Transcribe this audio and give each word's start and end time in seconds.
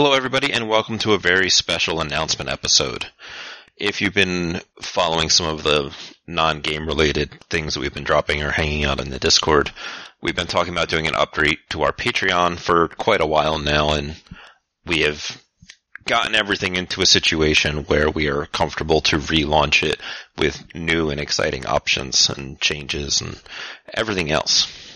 Hello, 0.00 0.12
everybody, 0.12 0.52
and 0.52 0.68
welcome 0.68 0.96
to 0.98 1.14
a 1.14 1.18
very 1.18 1.50
special 1.50 2.00
announcement 2.00 2.48
episode. 2.48 3.06
If 3.76 4.00
you've 4.00 4.14
been 4.14 4.60
following 4.80 5.28
some 5.28 5.46
of 5.46 5.64
the 5.64 5.92
non 6.24 6.60
game 6.60 6.86
related 6.86 7.32
things 7.50 7.74
that 7.74 7.80
we've 7.80 7.92
been 7.92 8.04
dropping 8.04 8.40
or 8.40 8.52
hanging 8.52 8.84
out 8.84 9.00
in 9.00 9.10
the 9.10 9.18
Discord, 9.18 9.72
we've 10.22 10.36
been 10.36 10.46
talking 10.46 10.72
about 10.72 10.88
doing 10.88 11.08
an 11.08 11.14
update 11.14 11.58
to 11.70 11.82
our 11.82 11.92
Patreon 11.92 12.60
for 12.60 12.86
quite 12.86 13.20
a 13.20 13.26
while 13.26 13.58
now, 13.58 13.90
and 13.90 14.14
we 14.86 15.00
have 15.00 15.42
gotten 16.04 16.36
everything 16.36 16.76
into 16.76 17.02
a 17.02 17.06
situation 17.06 17.78
where 17.86 18.08
we 18.08 18.28
are 18.28 18.46
comfortable 18.46 19.00
to 19.00 19.18
relaunch 19.18 19.82
it 19.82 19.98
with 20.36 20.76
new 20.76 21.10
and 21.10 21.18
exciting 21.18 21.66
options 21.66 22.30
and 22.30 22.60
changes 22.60 23.20
and 23.20 23.42
everything 23.92 24.30
else. 24.30 24.87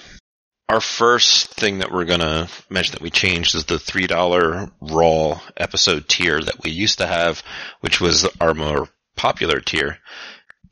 Our 0.73 0.81
first 0.81 1.49
thing 1.49 1.81
that 1.81 1.93
we're 1.93 2.07
going 2.07 2.21
to 2.21 2.49
mention 2.71 2.93
that 2.93 3.03
we 3.03 3.11
changed 3.11 3.55
is 3.55 3.67
the 3.67 3.75
$3 3.75 4.71
Raw 4.81 5.41
episode 5.55 6.09
tier 6.09 6.41
that 6.41 6.65
we 6.65 6.71
used 6.71 6.97
to 6.97 7.07
have, 7.07 7.43
which 7.83 8.01
was 8.01 8.27
our 8.41 8.55
more 8.55 8.89
popular 9.15 9.61
tier, 9.61 9.99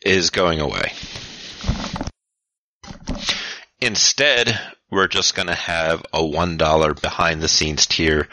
is 0.01 0.30
going 0.30 0.59
away. 0.59 0.92
Instead, 3.83 4.59
we're 4.91 5.06
just 5.06 5.34
going 5.34 5.48
to 5.48 5.55
have 5.55 6.03
a 6.14 6.20
$1 6.20 7.03
behind 7.03 7.42
the 7.42 7.48
scenes 7.48 7.84
tier 7.84 8.27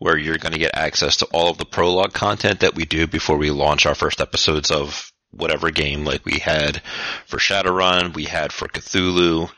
where 0.00 0.18
you're 0.18 0.38
going 0.38 0.54
to 0.54 0.58
get 0.58 0.74
access 0.74 1.18
to 1.18 1.26
all 1.26 1.50
of 1.50 1.58
the 1.58 1.64
prologue 1.64 2.12
content 2.12 2.58
that 2.60 2.74
we 2.74 2.84
do 2.84 3.06
before 3.06 3.36
we 3.36 3.52
launch 3.52 3.86
our 3.86 3.94
first 3.94 4.20
episodes 4.20 4.72
of 4.72 5.12
whatever 5.30 5.70
game 5.70 6.04
like 6.04 6.24
we 6.24 6.40
had 6.40 6.82
for 7.26 7.36
Shadowrun, 7.36 8.12
we 8.12 8.24
had 8.24 8.52
for 8.52 8.66
Cthulhu, 8.66 9.48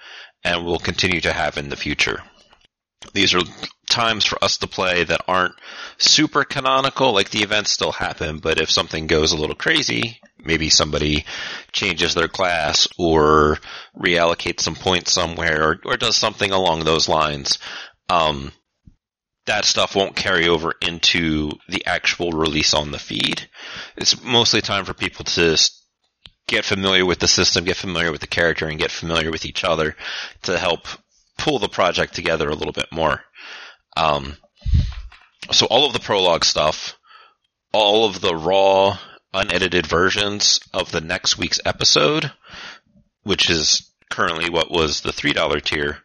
and 0.44 0.64
will 0.64 0.78
continue 0.78 1.20
to 1.22 1.32
have 1.32 1.56
in 1.56 1.68
the 1.68 1.76
future. 1.76 2.22
These 3.12 3.34
are 3.34 3.42
times 3.88 4.24
for 4.24 4.42
us 4.42 4.58
to 4.58 4.66
play 4.66 5.04
that 5.04 5.24
aren't 5.28 5.54
super 5.98 6.44
canonical, 6.44 7.12
like 7.12 7.30
the 7.30 7.42
events 7.42 7.70
still 7.70 7.92
happen, 7.92 8.38
but 8.38 8.60
if 8.60 8.70
something 8.70 9.06
goes 9.06 9.32
a 9.32 9.36
little 9.36 9.54
crazy, 9.54 10.20
maybe 10.38 10.68
somebody 10.70 11.24
changes 11.72 12.14
their 12.14 12.28
class 12.28 12.88
or 12.98 13.58
reallocates 13.96 14.60
some 14.60 14.74
points 14.74 15.12
somewhere 15.12 15.62
or, 15.62 15.80
or 15.84 15.96
does 15.96 16.16
something 16.16 16.50
along 16.50 16.84
those 16.84 17.08
lines, 17.08 17.58
um, 18.08 18.52
that 19.46 19.64
stuff 19.64 19.94
won't 19.94 20.16
carry 20.16 20.48
over 20.48 20.72
into 20.80 21.50
the 21.68 21.84
actual 21.86 22.32
release 22.32 22.72
on 22.72 22.90
the 22.90 22.98
feed. 22.98 23.48
It's 23.96 24.22
mostly 24.22 24.62
time 24.62 24.84
for 24.84 24.94
people 24.94 25.24
to 25.24 25.56
get 26.46 26.64
familiar 26.64 27.06
with 27.06 27.18
the 27.18 27.28
system, 27.28 27.64
get 27.64 27.76
familiar 27.76 28.12
with 28.12 28.20
the 28.20 28.26
character, 28.26 28.66
and 28.66 28.78
get 28.78 28.90
familiar 28.90 29.30
with 29.30 29.44
each 29.44 29.64
other 29.64 29.96
to 30.42 30.58
help 30.58 30.86
pull 31.38 31.58
the 31.58 31.68
project 31.68 32.14
together 32.14 32.48
a 32.48 32.54
little 32.54 32.72
bit 32.72 32.90
more. 32.92 33.22
Um, 33.96 34.36
so 35.52 35.66
all 35.66 35.86
of 35.86 35.92
the 35.92 36.00
prologue 36.00 36.44
stuff, 36.44 36.96
all 37.72 38.06
of 38.06 38.20
the 38.20 38.34
raw, 38.34 38.98
unedited 39.32 39.86
versions 39.86 40.60
of 40.72 40.90
the 40.92 41.00
next 41.00 41.38
week's 41.38 41.60
episode, 41.64 42.32
which 43.24 43.50
is 43.50 43.90
currently 44.10 44.48
what 44.48 44.70
was 44.70 45.00
the 45.00 45.10
$3 45.10 45.62
tier, 45.62 45.98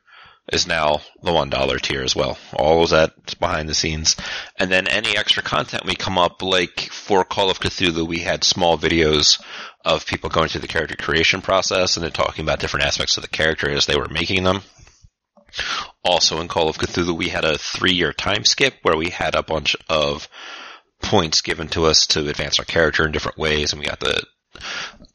is 0.51 0.67
now 0.67 1.01
the 1.21 1.31
$1 1.31 1.81
tier 1.81 2.01
as 2.01 2.15
well. 2.15 2.37
All 2.53 2.83
of 2.83 2.89
that 2.89 3.39
behind 3.39 3.69
the 3.69 3.73
scenes. 3.73 4.15
And 4.57 4.71
then 4.71 4.87
any 4.87 5.17
extra 5.17 5.43
content 5.43 5.85
we 5.85 5.95
come 5.95 6.17
up, 6.17 6.41
like 6.41 6.89
for 6.91 7.23
Call 7.23 7.49
of 7.49 7.59
Cthulhu, 7.59 8.07
we 8.07 8.19
had 8.19 8.43
small 8.43 8.77
videos 8.77 9.41
of 9.85 10.05
people 10.05 10.29
going 10.29 10.49
through 10.49 10.61
the 10.61 10.67
character 10.67 10.95
creation 10.95 11.41
process 11.41 11.95
and 11.95 12.03
then 12.03 12.11
talking 12.11 12.43
about 12.43 12.59
different 12.59 12.85
aspects 12.85 13.17
of 13.17 13.23
the 13.23 13.29
character 13.29 13.69
as 13.69 13.85
they 13.85 13.97
were 13.97 14.09
making 14.09 14.43
them. 14.43 14.61
Also 16.03 16.41
in 16.41 16.47
Call 16.47 16.69
of 16.69 16.77
Cthulhu, 16.77 17.17
we 17.17 17.29
had 17.29 17.45
a 17.45 17.57
three 17.57 17.93
year 17.93 18.13
time 18.13 18.45
skip 18.45 18.75
where 18.81 18.97
we 18.97 19.09
had 19.09 19.35
a 19.35 19.43
bunch 19.43 19.75
of 19.87 20.27
points 21.01 21.41
given 21.41 21.67
to 21.69 21.85
us 21.85 22.07
to 22.07 22.27
advance 22.27 22.59
our 22.59 22.65
character 22.65 23.05
in 23.05 23.11
different 23.11 23.37
ways 23.37 23.71
and 23.71 23.79
we 23.79 23.87
got 23.87 23.99
to 24.01 24.21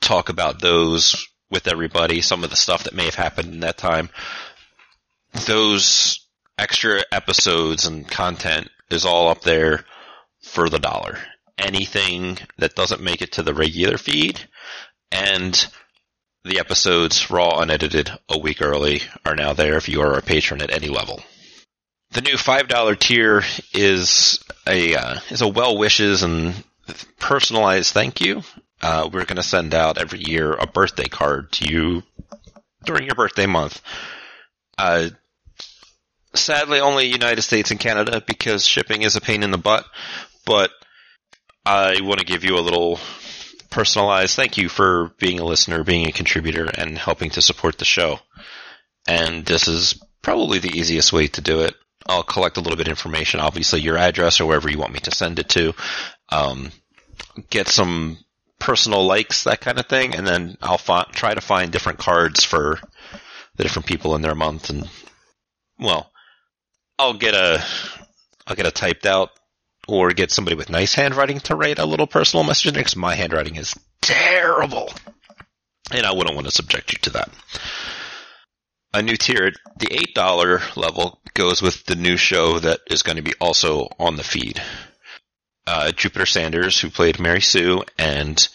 talk 0.01 0.29
about 0.29 0.61
those 0.61 1.27
with 1.51 1.69
everybody, 1.69 2.21
some 2.21 2.43
of 2.43 2.51
the 2.51 2.57
stuff 2.57 2.85
that 2.85 2.95
may 2.95 3.05
have 3.05 3.15
happened 3.15 3.53
in 3.53 3.61
that 3.61 3.77
time. 3.77 4.11
Those 5.47 6.21
extra 6.57 7.03
episodes 7.13 7.87
and 7.87 8.09
content 8.09 8.71
is 8.91 9.05
all 9.05 9.29
up 9.29 9.43
there 9.43 9.85
for 10.43 10.69
the 10.69 10.79
dollar. 10.79 11.19
Anything 11.59 12.39
that 12.59 12.75
doesn't 12.75 13.03
make 13.03 13.23
it 13.23 13.33
to 13.33 13.43
the 13.43 13.55
regular 13.55 13.99
feed 13.99 14.41
and 15.11 15.67
the 16.45 16.59
episodes, 16.59 17.31
raw 17.31 17.61
unedited, 17.61 18.11
a 18.29 18.39
week 18.39 18.61
early, 18.61 19.03
are 19.25 19.35
now 19.35 19.55
there 19.55 19.77
if 19.77 19.89
you 19.89 20.03
are 20.03 20.19
a 20.19 20.23
patron 20.23 20.61
at 20.61 20.71
any 20.71 20.89
level. 20.89 21.23
The 22.11 22.21
new 22.21 22.37
five 22.37 22.69
dollar 22.69 22.95
tier 22.95 23.43
is 23.73 24.45
a 24.67 24.95
uh, 24.95 25.21
is 25.31 25.41
a 25.41 25.49
well 25.49 25.77
wishes 25.77 26.23
and 26.23 26.55
personalized 27.19 27.93
thank 27.93 28.21
you. 28.21 28.43
Uh, 28.83 29.09
we're 29.11 29.25
going 29.25 29.37
to 29.37 29.43
send 29.43 29.75
out 29.75 29.99
every 29.99 30.21
year 30.21 30.53
a 30.53 30.67
birthday 30.67 31.09
card 31.09 31.51
to 31.53 31.73
you 31.73 32.03
during 32.85 33.07
your 33.07 33.15
birthday 33.15 33.47
month. 33.47 33.81
Uh, 34.77 35.09
sadly, 36.35 36.81
only 36.81 37.07
United 37.07 37.43
States 37.43 37.71
and 37.71 37.81
Canada 37.81 38.23
because 38.27 38.67
shipping 38.67 39.03
is 39.03 39.17
a 39.17 39.21
pain 39.21 39.43
in 39.43 39.51
the 39.51 39.59
butt. 39.59 39.85
But 40.45 40.71
I 41.65 42.01
want 42.03 42.21
to 42.21 42.27
give 42.27 42.45
you 42.45 42.57
a 42.57 42.61
little 42.61 42.99
personalized 43.71 44.37
thank 44.37 44.57
you 44.57 44.69
for 44.69 45.13
being 45.19 45.41
a 45.41 45.45
listener, 45.45 45.83
being 45.83 46.07
a 46.07 46.13
contributor, 46.13 46.67
and 46.67 46.97
helping 46.97 47.31
to 47.31 47.43
support 47.43 47.79
the 47.79 47.85
show. 47.85 48.21
And 49.07 49.45
this 49.45 49.69
is 49.69 50.01
probably 50.23 50.59
the 50.59 50.79
easiest 50.79 51.13
way 51.13 51.27
to 51.29 51.41
do 51.41 51.61
it. 51.63 51.75
I'll 52.07 52.23
collect 52.23 52.57
a 52.57 52.61
little 52.61 52.77
bit 52.77 52.87
of 52.87 52.93
information, 52.93 53.41
obviously 53.41 53.81
your 53.81 53.97
address 53.97 54.41
or 54.41 54.47
wherever 54.47 54.71
you 54.71 54.79
want 54.79 54.93
me 54.93 55.01
to 55.01 55.11
send 55.11 55.39
it 55.39 55.49
to. 55.51 55.75
Um, 56.29 56.71
get 57.51 57.69
some 57.69 58.19
personal 58.59 59.05
likes, 59.07 59.45
that 59.45 59.61
kind 59.61 59.79
of 59.79 59.87
thing, 59.87 60.15
and 60.15 60.27
then 60.27 60.57
I'll 60.63 60.79
fi- 60.79 61.09
try 61.13 61.35
to 61.35 61.41
find 61.41 61.73
different 61.73 61.99
cards 61.99 62.45
for 62.45 62.79
the 63.57 63.63
different 63.63 63.87
people 63.87 64.15
in 64.15 64.23
their 64.23 64.35
month. 64.35 64.71
And 64.71 64.89
well, 65.79 66.11
I'll 66.99 67.15
get 67.15 67.35
a 67.35 67.65
I'll 68.47 68.57
get 68.57 68.67
a 68.67 68.71
typed 68.71 69.07
out 69.07 69.31
or 69.89 70.13
get 70.13 70.31
somebody 70.31 70.57
with 70.57 70.71
nice 70.71 70.95
handwriting 70.95 71.41
to 71.41 71.57
write 71.57 71.79
a 71.79 71.87
little 71.87 72.07
personal 72.07 72.45
message 72.45 72.75
because 72.75 72.97
my 72.97 73.15
handwriting 73.15 73.57
is 73.57 73.75
terrible. 74.01 74.93
And 75.91 76.07
I 76.07 76.13
wouldn't 76.13 76.35
want 76.35 76.47
to 76.47 76.53
subject 76.53 76.93
you 76.93 76.99
to 77.03 77.11
that. 77.11 77.31
A 78.95 79.03
new 79.03 79.17
tier, 79.17 79.53
the 79.79 79.87
$8 79.87 80.77
level 80.77 81.21
goes 81.35 81.61
with 81.61 81.85
the 81.85 81.97
new 81.97 82.17
show 82.17 82.59
that 82.61 82.81
is 82.87 83.03
going 83.03 83.17
to 83.17 83.23
be 83.23 83.35
also 83.41 83.89
on 83.99 84.17
the 84.17 84.23
feed. 84.23 84.63
Uh, 85.67 85.93
Jupiter 85.93 86.27
Sanders, 86.27 86.81
who 86.81 86.91
played 86.91 87.19
Mary 87.19 87.41
Sue 87.41 87.83
and 87.99 88.49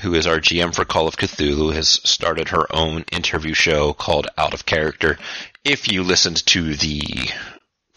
who 0.00 0.14
is 0.14 0.26
our 0.26 0.38
GM 0.38 0.74
for 0.74 0.84
Call 0.84 1.08
of 1.08 1.16
Cthulhu, 1.16 1.72
has 1.72 1.88
started 1.88 2.48
her 2.50 2.66
own 2.70 3.04
interview 3.10 3.54
show 3.54 3.92
called 3.92 4.28
Out 4.36 4.54
of 4.54 4.66
Character. 4.66 5.18
If 5.64 5.90
you 5.90 6.04
listened 6.04 6.44
to 6.46 6.74
the 6.76 7.30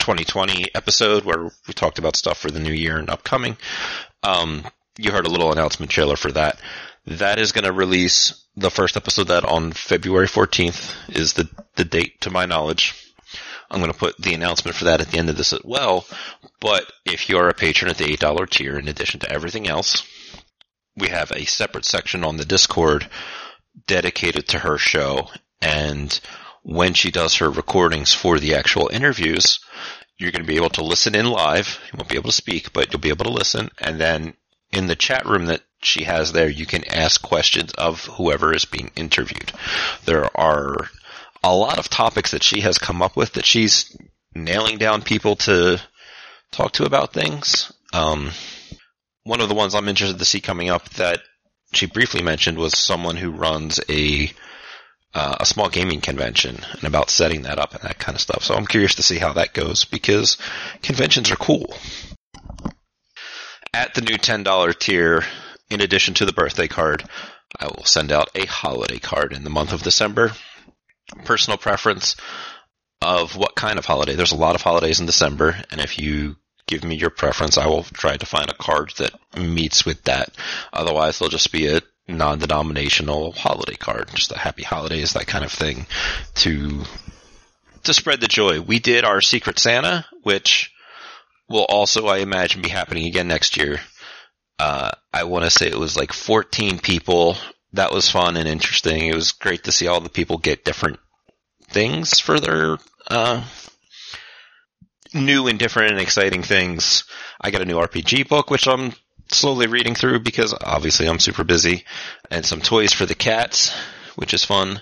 2020 0.02 0.74
episode 0.74 1.24
where 1.24 1.44
we 1.68 1.74
talked 1.74 2.00
about 2.00 2.16
stuff 2.16 2.40
for 2.40 2.50
the 2.50 2.60
new 2.60 2.74
year 2.74 2.98
and 2.98 3.10
upcoming. 3.10 3.56
Um, 4.24 4.66
you 4.98 5.12
heard 5.12 5.28
a 5.28 5.30
little 5.30 5.52
announcement 5.52 5.92
trailer 5.92 6.16
for 6.16 6.32
that. 6.32 6.60
That 7.06 7.40
is 7.40 7.52
going 7.52 7.66
to 7.66 7.72
release 7.72 8.44
the 8.56 8.72
first 8.72 8.98
episode 8.98 9.28
that 9.28 9.46
on 9.46 9.72
February 9.72 10.26
14th 10.26 11.16
is 11.16 11.34
the, 11.34 11.48
the 11.76 11.86
date 11.86 12.20
to 12.22 12.32
my 12.32 12.48
knowledge. 12.48 12.96
I'm 13.70 13.80
going 13.80 13.92
to 13.92 13.98
put 13.98 14.18
the 14.18 14.34
announcement 14.34 14.76
for 14.76 14.86
that 14.86 15.02
at 15.02 15.12
the 15.12 15.20
end 15.20 15.30
of 15.30 15.38
this 15.38 15.54
as 15.54 15.62
well. 15.64 16.06
But 16.60 16.92
if 17.06 17.30
you're 17.30 17.50
a 17.50 17.54
patron 17.54 17.92
at 17.92 17.98
the 17.98 18.18
$8 18.18 18.50
tier, 18.50 18.80
in 18.80 18.88
addition 18.88 19.20
to 19.20 19.32
everything 19.32 19.68
else, 19.68 20.04
we 20.98 21.10
have 21.10 21.32
a 21.32 21.46
separate 21.46 21.86
section 21.86 22.24
on 22.24 22.38
the 22.38 22.46
Discord 22.46 23.08
dedicated 23.86 24.50
to 24.50 24.60
her 24.60 24.80
show. 24.80 25.30
And 25.62 26.20
when 26.64 26.94
she 26.94 27.12
does 27.12 27.36
her 27.36 27.50
recordings 27.50 28.14
for 28.14 28.40
the 28.40 28.56
actual 28.56 28.90
interviews, 28.92 29.60
you're 30.18 30.32
going 30.32 30.44
to 30.44 30.48
be 30.48 30.58
able 30.58 30.70
to 30.70 30.84
listen 30.84 31.16
in 31.16 31.26
live. 31.26 31.80
You 31.92 31.98
won't 31.98 32.10
be 32.10 32.16
able 32.16 32.30
to 32.30 32.36
speak, 32.36 32.74
but 32.74 32.92
you'll 32.92 33.02
be 33.02 33.10
able 33.10 33.26
to 33.26 33.32
listen. 33.32 33.70
And 33.80 34.00
then 34.00 34.36
in 34.72 34.88
the 34.88 34.96
chat 34.96 35.26
room 35.26 35.48
that 35.48 35.62
she 35.82 36.04
has 36.04 36.32
there, 36.32 36.50
you 36.50 36.66
can 36.66 36.88
ask 36.88 37.22
questions 37.22 37.72
of 37.74 38.06
whoever 38.06 38.54
is 38.54 38.66
being 38.66 38.92
interviewed. 38.96 39.52
There 40.06 40.30
are 40.40 40.90
a 41.44 41.56
lot 41.56 41.80
of 41.80 41.90
topics 41.90 42.32
that 42.32 42.44
she 42.44 42.62
has 42.62 42.78
come 42.78 43.02
up 43.02 43.16
with 43.16 43.34
that 43.34 43.46
she's 43.46 43.96
nailing 44.36 44.78
down 44.78 45.02
people 45.02 45.36
to 45.38 45.82
talk 46.52 46.74
to 46.74 46.86
about 46.86 47.14
things. 47.14 47.72
Um, 47.94 48.32
one 49.24 49.42
of 49.42 49.50
the 49.50 49.56
ones 49.56 49.74
I'm 49.74 49.88
interested 49.88 50.20
to 50.20 50.26
see 50.26 50.42
coming 50.42 50.70
up 50.70 50.88
that 50.92 51.22
she 51.74 51.88
briefly 51.88 52.22
mentioned 52.22 52.58
was 52.58 52.78
someone 52.78 53.18
who 53.18 53.32
runs 53.32 53.80
a 53.90 54.32
uh, 55.14 55.36
a 55.40 55.46
small 55.46 55.70
gaming 55.70 56.02
convention 56.02 56.60
and 56.72 56.84
about 56.84 57.10
setting 57.10 57.44
that 57.44 57.60
up 57.60 57.74
and 57.74 57.84
that 57.84 58.00
kind 58.00 58.16
of 58.16 58.22
stuff. 58.22 58.44
So 58.44 58.56
I'm 58.56 58.66
curious 58.66 58.96
to 58.96 59.04
see 59.04 59.18
how 59.18 59.34
that 59.34 59.54
goes 59.54 59.86
because 59.86 60.38
conventions 60.82 61.32
are 61.32 61.36
cool. 61.36 61.74
At 63.74 63.94
the 63.94 64.02
new 64.02 64.18
$10 64.18 64.80
tier, 64.80 65.24
in 65.70 65.82
addition 65.82 66.14
to 66.16 66.26
the 66.26 66.34
birthday 66.34 66.68
card, 66.68 67.04
I 67.60 67.66
will 67.66 67.86
send 67.86 68.12
out 68.12 68.30
a 68.36 68.46
holiday 68.46 69.00
card 69.00 69.34
in 69.34 69.44
the 69.44 69.50
month 69.50 69.74
of 69.74 69.84
December. 69.84 70.32
Personal 71.26 71.58
preference 71.58 72.16
of 73.02 73.36
what 73.36 73.56
kind 73.56 73.80
of 73.80 73.86
holiday. 73.86 74.16
There's 74.16 74.32
a 74.32 74.38
lot 74.38 74.56
of 74.56 74.62
holidays 74.62 75.00
in 75.00 75.06
December, 75.06 75.58
and 75.72 75.82
if 75.82 75.98
you 76.00 76.36
give 76.72 76.84
me 76.86 76.96
your 76.96 77.10
preference. 77.10 77.58
I 77.58 77.68
will 77.68 77.84
try 77.84 78.16
to 78.16 78.26
find 78.26 78.50
a 78.50 78.54
card 78.56 78.94
that 78.98 79.14
meets 79.38 79.86
with 79.86 80.04
that. 80.04 80.30
Otherwise, 80.72 81.20
they'll 81.20 81.30
just 81.30 81.52
be 81.52 81.68
a 81.68 81.82
non-denominational 82.08 83.32
holiday 83.32 83.76
card, 83.76 84.10
just 84.14 84.32
a 84.32 84.38
happy 84.38 84.64
holidays, 84.64 85.14
that 85.14 85.28
kind 85.28 85.46
of 85.46 85.52
thing, 85.52 85.86
to 86.36 86.84
to 87.84 87.94
spread 87.94 88.22
the 88.22 88.28
joy. 88.28 88.62
We 88.62 88.80
did 88.80 89.04
our 89.06 89.22
Secret 89.22 89.58
Santa, 89.58 90.06
which 90.24 90.72
will 91.50 91.66
also, 91.66 92.08
I 92.08 92.18
imagine, 92.20 92.62
be 92.62 92.70
happening 92.70 93.08
again 93.08 93.28
next 93.28 93.58
year. 93.58 93.80
Uh, 94.60 94.92
I 95.12 95.24
want 95.24 95.46
to 95.46 95.52
say 95.52 95.68
it 95.68 95.80
was 95.80 95.98
like 95.98 96.14
14 96.14 96.80
people. 96.80 97.38
That 97.74 97.92
was 97.92 98.10
fun 98.10 98.38
and 98.38 98.48
interesting. 98.48 99.08
It 99.08 99.16
was 99.16 99.32
great 99.32 99.64
to 99.64 99.72
see 99.72 99.88
all 99.88 100.02
the 100.02 100.10
people 100.10 100.38
get 100.38 100.66
different 100.66 101.00
things 101.70 102.20
for 102.20 102.40
their 102.40 102.78
uh, 103.10 103.44
new 105.14 105.48
and 105.48 105.58
different 105.58 105.92
and 105.92 106.02
exciting 106.02 106.44
things. 106.44 107.06
I 107.40 107.50
got 107.52 107.62
a 107.62 107.66
new 107.66 107.78
RPG 107.78 108.28
book, 108.28 108.50
which 108.50 108.68
I'm 108.68 108.94
slowly 109.34 109.68
reading 109.68 109.96
through 109.96 110.20
because 110.20 110.54
obviously 110.54 111.08
I'm 111.08 111.20
super 111.20 111.44
busy, 111.44 111.86
and 112.30 112.46
some 112.46 112.62
toys 112.62 112.94
for 112.94 113.06
the 113.06 113.16
cats, 113.16 113.74
which 114.16 114.34
is 114.34 114.46
fun. 114.46 114.82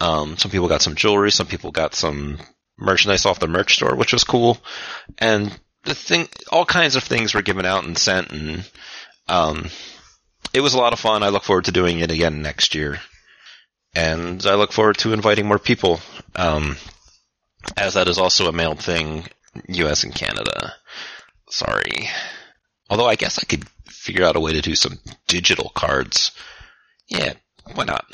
Um, 0.00 0.36
some 0.36 0.50
people 0.50 0.68
got 0.68 0.82
some 0.82 0.94
jewelry, 0.94 1.30
some 1.30 1.46
people 1.46 1.70
got 1.70 1.94
some 1.94 2.38
merchandise 2.78 3.26
off 3.26 3.40
the 3.40 3.48
merch 3.48 3.74
store, 3.74 3.96
which 3.96 4.12
was 4.12 4.24
cool. 4.24 4.58
And 5.18 5.58
the 5.84 5.94
thing, 5.94 6.28
all 6.50 6.64
kinds 6.64 6.96
of 6.96 7.02
things 7.02 7.34
were 7.34 7.42
given 7.42 7.66
out 7.66 7.84
and 7.84 7.98
sent, 7.98 8.30
and 8.30 8.70
um, 9.28 9.66
it 10.52 10.60
was 10.60 10.74
a 10.74 10.78
lot 10.78 10.92
of 10.92 11.00
fun. 11.00 11.22
I 11.22 11.28
look 11.28 11.44
forward 11.44 11.64
to 11.66 11.72
doing 11.72 12.00
it 12.00 12.10
again 12.10 12.42
next 12.42 12.74
year, 12.74 13.00
and 13.94 14.44
I 14.46 14.54
look 14.54 14.72
forward 14.72 14.98
to 14.98 15.12
inviting 15.12 15.46
more 15.46 15.58
people. 15.58 16.00
Um, 16.36 16.76
as 17.76 17.94
that 17.94 18.08
is 18.08 18.18
also 18.18 18.48
a 18.48 18.52
mailed 18.52 18.78
thing, 18.78 19.26
U.S. 19.68 20.04
and 20.04 20.14
Canada. 20.14 20.74
Sorry. 21.50 22.08
Although 22.90 23.06
I 23.06 23.16
guess 23.16 23.38
I 23.38 23.44
could 23.44 23.68
figure 23.86 24.24
out 24.24 24.36
a 24.36 24.40
way 24.40 24.52
to 24.52 24.60
do 24.60 24.74
some 24.74 24.98
digital 25.26 25.70
cards. 25.74 26.30
Yeah, 27.08 27.34
why 27.74 27.84
not? 27.84 28.04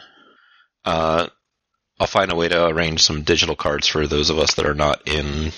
Uh, 0.85 1.29
I'll 1.99 2.07
find 2.07 2.33
a 2.33 2.37
way 2.37 2.49
to 2.49 2.67
arrange 2.67 3.03
some 3.03 3.23
digital 3.23 3.57
cards 3.57 3.87
for 3.87 4.07
those 4.07 4.31
of 4.31 4.39
us 4.39 4.55
that 4.55 4.67
are 4.67 4.75
not 4.75 5.07
in 5.07 5.53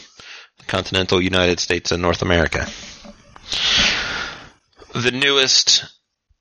the 0.59 0.65
continental 0.67 1.21
United 1.21 1.61
States 1.61 1.93
and 1.93 2.03
North 2.03 2.23
America. 2.23 2.67
The 4.95 5.11
newest, 5.11 5.85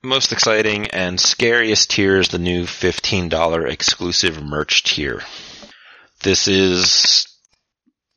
most 0.03 0.31
exciting, 0.31 0.87
and 0.87 1.19
scariest 1.19 1.91
tier 1.91 2.19
is 2.19 2.29
the 2.29 2.39
new 2.39 2.63
$15 2.63 3.69
exclusive 3.69 4.41
merch 4.41 4.83
tier. 4.83 5.21
This 6.23 6.47
is 6.47 7.27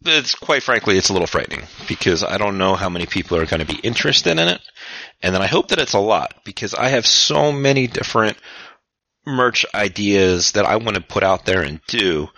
it's 0.05 0.35
quite 0.35 0.63
frankly, 0.63 0.97
it's 0.97 1.09
a 1.09 1.13
little 1.13 1.27
frightening 1.27 1.63
because 1.87 2.23
I 2.23 2.39
don't 2.39 2.59
know 2.59 2.75
how 2.75 2.89
many 2.89 3.07
people 3.07 3.37
are 3.37 3.47
going 3.47 3.65
to 3.65 3.73
be 3.73 3.81
interested 3.81 4.33
in 4.33 4.49
it. 4.49 4.61
And 5.23 5.35
then 5.35 5.43
I 5.43 5.47
hope 5.47 5.69
that 5.69 5.79
it's 5.79 5.95
a 5.95 5.99
lot 5.99 6.35
because 6.45 6.75
I 6.75 6.89
have 6.91 7.07
so 7.07 7.53
many 7.53 7.87
different 7.87 8.37
merch 9.27 9.67
ideas 9.75 10.53
that 10.53 10.65
I 10.65 10.77
want 10.77 10.97
to 10.97 11.03
put 11.03 11.23
out 11.23 11.45
there 11.45 11.63
and 11.63 11.81
do. 11.87 12.29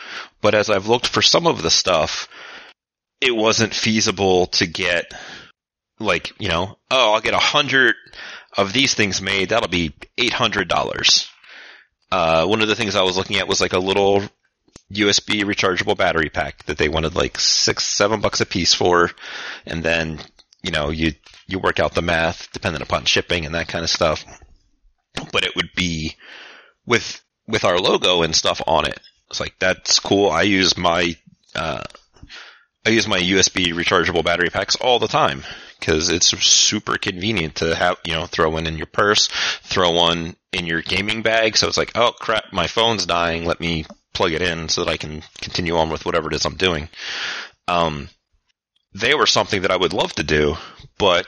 But 0.41 0.55
as 0.55 0.71
I've 0.71 0.89
looked 0.89 1.07
for 1.07 1.23
some 1.23 1.47
of 1.47 1.63
the 1.63 1.71
stuff, 1.71 2.29
it 3.21 3.35
wasn't 3.35 3.75
feasible 3.75 4.47
to 4.47 4.67
get 4.67 5.13
like, 5.99 6.33
you 6.41 6.49
know, 6.49 6.79
oh, 6.91 7.13
I'll 7.15 7.21
get 7.21 7.35
a 7.35 7.39
hundred 7.39 7.95
of 8.57 8.73
these 8.73 8.95
things 8.95 9.21
made. 9.21 9.51
That'll 9.51 9.69
be 9.69 9.95
$800. 10.19 11.31
Uh, 12.11 12.47
one 12.47 12.63
of 12.63 12.69
the 12.69 12.75
things 12.75 12.97
I 12.97 13.03
was 13.03 13.17
looking 13.17 13.37
at 13.37 13.47
was 13.47 13.61
like 13.61 13.75
a 13.75 13.79
little 13.79 14.23
USB 14.93 15.43
rechargeable 15.43 15.97
battery 15.97 16.31
pack 16.31 16.65
that 16.65 16.79
they 16.79 16.89
wanted 16.89 17.15
like 17.15 17.39
six, 17.39 17.85
seven 17.85 18.21
bucks 18.21 18.41
a 18.41 18.47
piece 18.47 18.75
for. 18.75 19.11
And 19.67 19.83
then, 19.83 20.21
you 20.63 20.71
know, 20.71 20.91
you, 20.91 21.13
you 21.47 21.59
work 21.59 21.79
out 21.79 21.95
the 21.95 22.03
math 22.03 22.51
depending 22.53 22.83
upon 22.83 23.05
shipping 23.05 23.47
and 23.47 23.55
that 23.55 23.69
kind 23.69 23.85
of 23.85 23.91
stuff. 23.91 24.25
But 25.33 25.45
it 25.45 25.55
would 25.57 25.71
be 25.75 26.17
with, 26.87 27.21
with 27.47 27.65
our 27.65 27.79
logo 27.79 28.23
and 28.23 28.35
stuff 28.35 28.61
on 28.67 28.87
it. 28.87 28.99
It's 29.31 29.41
like, 29.41 29.55
that's 29.59 30.01
cool. 30.01 30.31
I 30.31 30.43
use 30.43 30.77
my, 30.77 31.17
uh, 31.55 31.85
I 32.85 32.91
use 32.91 33.07
my 33.07 33.19
USB 33.19 33.73
rechargeable 33.73 34.25
battery 34.25 34.51
packs 34.51 34.77
all 34.77 34.99
the 34.99 35.09
time 35.09 35.45
because 35.81 36.11
it's 36.11 36.27
super 36.27 36.99
convenient 36.99 37.57
to 37.57 37.75
have, 37.75 37.97
you 38.05 38.13
know, 38.13 38.27
throw 38.27 38.51
one 38.51 38.67
in 38.67 38.77
your 38.77 38.87
purse, 38.87 39.29
throw 39.63 39.91
one 39.91 40.37
in 40.53 40.67
your 40.67 40.83
gaming 40.83 41.23
bag. 41.23 41.57
So 41.57 41.67
it's 41.67 41.79
like, 41.79 41.93
oh 41.97 42.13
crap, 42.13 42.53
my 42.53 42.67
phone's 42.67 43.07
dying. 43.07 43.45
Let 43.45 43.61
me 43.61 43.87
plug 44.13 44.33
it 44.33 44.43
in 44.43 44.69
so 44.69 44.85
that 44.85 44.91
I 44.91 44.97
can 44.97 45.23
continue 45.41 45.77
on 45.77 45.91
with 45.91 46.05
whatever 46.05 46.29
it 46.29 46.35
is 46.35 46.45
I'm 46.45 46.57
doing. 46.57 46.89
Um, 47.67 48.09
they 48.93 49.15
were 49.15 49.27
something 49.27 49.63
that 49.63 49.71
I 49.71 49.77
would 49.77 49.93
love 49.93 50.13
to 50.15 50.23
do, 50.23 50.57
but 50.99 51.27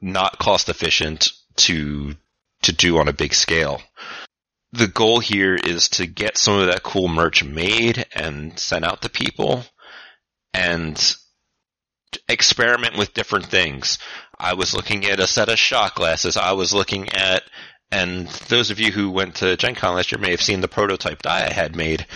not 0.00 0.38
cost 0.38 0.68
efficient 0.68 1.32
to 1.56 2.14
to 2.62 2.72
do 2.72 2.98
on 2.98 3.08
a 3.08 3.12
big 3.12 3.34
scale. 3.34 3.80
The 4.72 4.88
goal 4.88 5.20
here 5.20 5.54
is 5.54 5.88
to 5.90 6.06
get 6.06 6.36
some 6.36 6.58
of 6.58 6.66
that 6.66 6.82
cool 6.82 7.08
merch 7.08 7.44
made 7.44 8.06
and 8.14 8.58
sent 8.58 8.84
out 8.84 9.02
to 9.02 9.08
people 9.08 9.64
and 10.52 11.16
experiment 12.28 12.96
with 12.96 13.14
different 13.14 13.46
things. 13.46 13.98
I 14.38 14.54
was 14.54 14.74
looking 14.74 15.04
at 15.06 15.20
a 15.20 15.26
set 15.26 15.48
of 15.48 15.58
shot 15.58 15.94
glasses. 15.94 16.36
I 16.36 16.52
was 16.52 16.72
looking 16.72 17.08
at 17.10 17.44
and 17.90 18.26
those 18.48 18.70
of 18.70 18.80
you 18.80 18.90
who 18.90 19.10
went 19.10 19.36
to 19.36 19.56
Gen 19.56 19.76
Con 19.76 19.94
last 19.94 20.10
year 20.10 20.20
may 20.20 20.32
have 20.32 20.42
seen 20.42 20.60
the 20.60 20.68
prototype 20.68 21.22
die 21.22 21.46
I 21.46 21.52
had 21.52 21.76
made. 21.76 22.06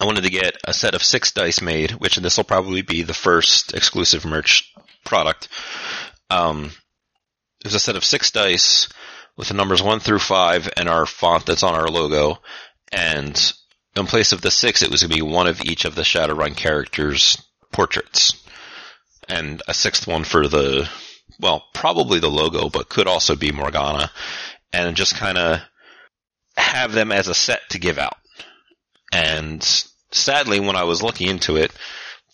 I 0.00 0.06
wanted 0.06 0.24
to 0.24 0.30
get 0.30 0.56
a 0.64 0.72
set 0.72 0.94
of 0.94 1.04
six 1.04 1.30
dice 1.30 1.62
made, 1.62 1.92
which 1.92 2.16
this 2.16 2.36
will 2.36 2.44
probably 2.44 2.82
be 2.82 3.02
the 3.02 3.14
first 3.14 3.74
exclusive 3.74 4.24
merch 4.24 4.72
product. 5.04 5.48
Um, 6.30 6.72
there's 7.62 7.74
a 7.74 7.80
set 7.80 7.96
of 7.96 8.04
six 8.04 8.32
dice 8.32 8.88
with 9.36 9.48
the 9.48 9.54
numbers 9.54 9.82
one 9.82 10.00
through 10.00 10.18
five 10.18 10.68
and 10.76 10.88
our 10.88 11.06
font 11.06 11.46
that's 11.46 11.62
on 11.62 11.74
our 11.74 11.88
logo. 11.88 12.40
And 12.92 13.52
in 13.96 14.06
place 14.06 14.32
of 14.32 14.40
the 14.40 14.50
six, 14.50 14.82
it 14.82 14.90
was 14.90 15.02
going 15.02 15.10
to 15.10 15.16
be 15.16 15.22
one 15.22 15.46
of 15.46 15.62
each 15.62 15.84
of 15.84 15.94
the 15.94 16.02
Shadowrun 16.02 16.56
characters' 16.56 17.40
portraits. 17.72 18.34
And 19.30 19.62
a 19.68 19.74
sixth 19.74 20.06
one 20.06 20.24
for 20.24 20.48
the 20.48 20.88
well, 21.40 21.64
probably 21.72 22.18
the 22.18 22.30
logo, 22.30 22.68
but 22.68 22.88
could 22.88 23.06
also 23.06 23.34
be 23.34 23.52
Morgana, 23.52 24.10
and 24.72 24.96
just 24.96 25.16
kind 25.16 25.38
of 25.38 25.60
have 26.56 26.92
them 26.92 27.12
as 27.12 27.28
a 27.28 27.34
set 27.34 27.60
to 27.70 27.78
give 27.78 27.98
out. 27.98 28.16
And 29.12 29.62
sadly, 30.10 30.60
when 30.60 30.76
I 30.76 30.84
was 30.84 31.02
looking 31.02 31.28
into 31.28 31.56
it, 31.56 31.72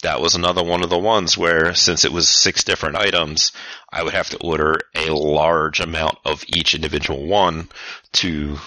that 0.02 0.20
was 0.20 0.34
another 0.34 0.62
one 0.62 0.82
of 0.82 0.90
the 0.90 0.98
ones 0.98 1.38
where, 1.38 1.74
since 1.74 2.04
it 2.04 2.12
was 2.12 2.28
six 2.28 2.64
different 2.64 2.96
items, 2.96 3.52
I 3.90 4.02
would 4.02 4.12
have 4.12 4.30
to 4.30 4.38
order 4.38 4.80
a 4.94 5.10
large 5.10 5.80
amount 5.80 6.18
of 6.24 6.44
each 6.48 6.74
individual 6.74 7.26
one 7.26 7.68
to 8.14 8.58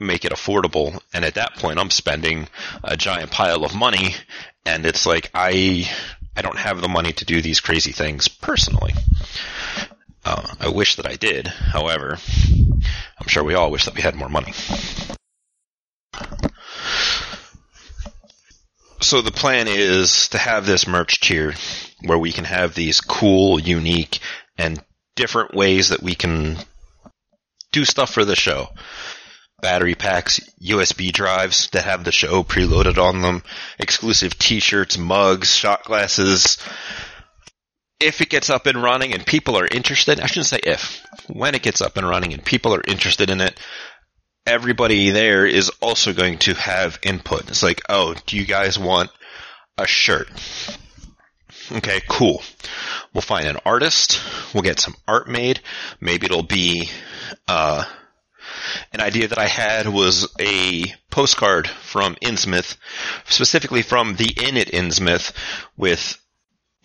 make 0.00 0.24
it 0.24 0.32
affordable. 0.32 1.00
And 1.14 1.24
at 1.24 1.34
that 1.34 1.54
point, 1.56 1.78
I'm 1.78 1.90
spending 1.90 2.48
a 2.82 2.96
giant 2.96 3.30
pile 3.30 3.64
of 3.64 3.76
money, 3.76 4.14
and 4.66 4.84
it's 4.84 5.06
like 5.06 5.30
I 5.34 5.88
I 6.36 6.42
don't 6.42 6.58
have 6.58 6.80
the 6.80 6.88
money 6.88 7.12
to 7.12 7.24
do 7.24 7.42
these 7.42 7.60
crazy 7.60 7.92
things 7.92 8.28
personally. 8.28 8.94
Uh, 10.24 10.46
I 10.60 10.68
wish 10.68 10.96
that 10.96 11.06
I 11.06 11.16
did. 11.16 11.46
However, 11.46 12.18
I'm 13.20 13.28
sure 13.28 13.44
we 13.44 13.54
all 13.54 13.70
wish 13.70 13.84
that 13.84 13.94
we 13.94 14.02
had 14.02 14.14
more 14.14 14.28
money. 14.28 14.52
So 19.00 19.20
the 19.20 19.32
plan 19.32 19.66
is 19.68 20.28
to 20.28 20.38
have 20.38 20.64
this 20.64 20.86
merch 20.86 21.20
tier 21.20 21.54
where 22.04 22.18
we 22.18 22.32
can 22.32 22.44
have 22.44 22.74
these 22.74 23.00
cool, 23.00 23.58
unique, 23.58 24.20
and 24.56 24.82
different 25.16 25.54
ways 25.54 25.88
that 25.88 26.02
we 26.02 26.14
can 26.14 26.56
do 27.72 27.84
stuff 27.84 28.12
for 28.12 28.24
the 28.24 28.36
show. 28.36 28.68
Battery 29.62 29.94
packs, 29.94 30.40
USB 30.60 31.10
drives 31.12 31.70
that 31.70 31.84
have 31.84 32.04
the 32.04 32.12
show 32.12 32.42
preloaded 32.42 32.98
on 32.98 33.22
them, 33.22 33.42
exclusive 33.78 34.38
t-shirts, 34.38 34.98
mugs, 34.98 35.54
shot 35.54 35.84
glasses, 35.84 36.58
if 38.02 38.20
it 38.20 38.28
gets 38.28 38.50
up 38.50 38.66
and 38.66 38.82
running 38.82 39.14
and 39.14 39.24
people 39.24 39.56
are 39.56 39.66
interested, 39.66 40.20
I 40.20 40.26
shouldn't 40.26 40.46
say 40.46 40.60
if, 40.64 41.06
when 41.28 41.54
it 41.54 41.62
gets 41.62 41.80
up 41.80 41.96
and 41.96 42.08
running 42.08 42.32
and 42.32 42.44
people 42.44 42.74
are 42.74 42.82
interested 42.86 43.30
in 43.30 43.40
it, 43.40 43.58
everybody 44.44 45.10
there 45.10 45.46
is 45.46 45.70
also 45.80 46.12
going 46.12 46.38
to 46.38 46.54
have 46.54 46.98
input. 47.04 47.48
It's 47.48 47.62
like, 47.62 47.80
oh, 47.88 48.14
do 48.26 48.36
you 48.36 48.44
guys 48.44 48.78
want 48.78 49.10
a 49.78 49.86
shirt? 49.86 50.28
Okay, 51.70 52.02
cool. 52.08 52.42
We'll 53.14 53.22
find 53.22 53.46
an 53.46 53.58
artist. 53.64 54.20
We'll 54.52 54.64
get 54.64 54.80
some 54.80 54.96
art 55.06 55.28
made. 55.28 55.60
Maybe 56.00 56.26
it'll 56.26 56.42
be, 56.42 56.90
uh, 57.46 57.84
an 58.92 59.00
idea 59.00 59.28
that 59.28 59.38
I 59.38 59.46
had 59.46 59.88
was 59.88 60.28
a 60.40 60.84
postcard 61.10 61.68
from 61.68 62.14
Innsmouth, 62.16 62.76
specifically 63.26 63.82
from 63.82 64.16
the 64.16 64.34
Inn 64.42 64.56
at 64.56 64.68
Innsmouth 64.68 65.32
with 65.76 66.18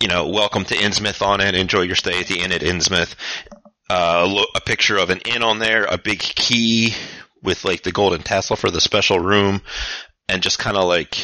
you 0.02 0.08
know, 0.08 0.28
welcome 0.28 0.64
to 0.66 0.76
Innsmouth 0.76 1.26
on 1.26 1.42
it. 1.42 1.56
Enjoy 1.56 1.82
your 1.82 1.96
stay 1.96 2.20
at 2.20 2.28
the 2.28 2.40
inn 2.42 2.52
at 2.52 2.62
Innsmouth. 2.62 3.16
Uh, 3.90 4.44
a 4.56 4.62
picture 4.62 4.98
of 4.98 5.10
an 5.10 5.20
inn 5.26 5.44
on 5.44 5.60
there, 5.60 5.86
a 5.86 5.98
big 5.98 6.20
key 6.20 6.94
with 7.42 7.66
like 7.66 7.84
the 7.84 7.92
golden 7.92 8.22
tassel 8.22 8.56
for 8.56 8.70
the 8.70 8.82
special 8.82 9.20
room, 9.20 9.62
and 10.28 10.44
just 10.44 10.60
kind 10.60 10.78
of 10.78 10.86
like 10.86 11.18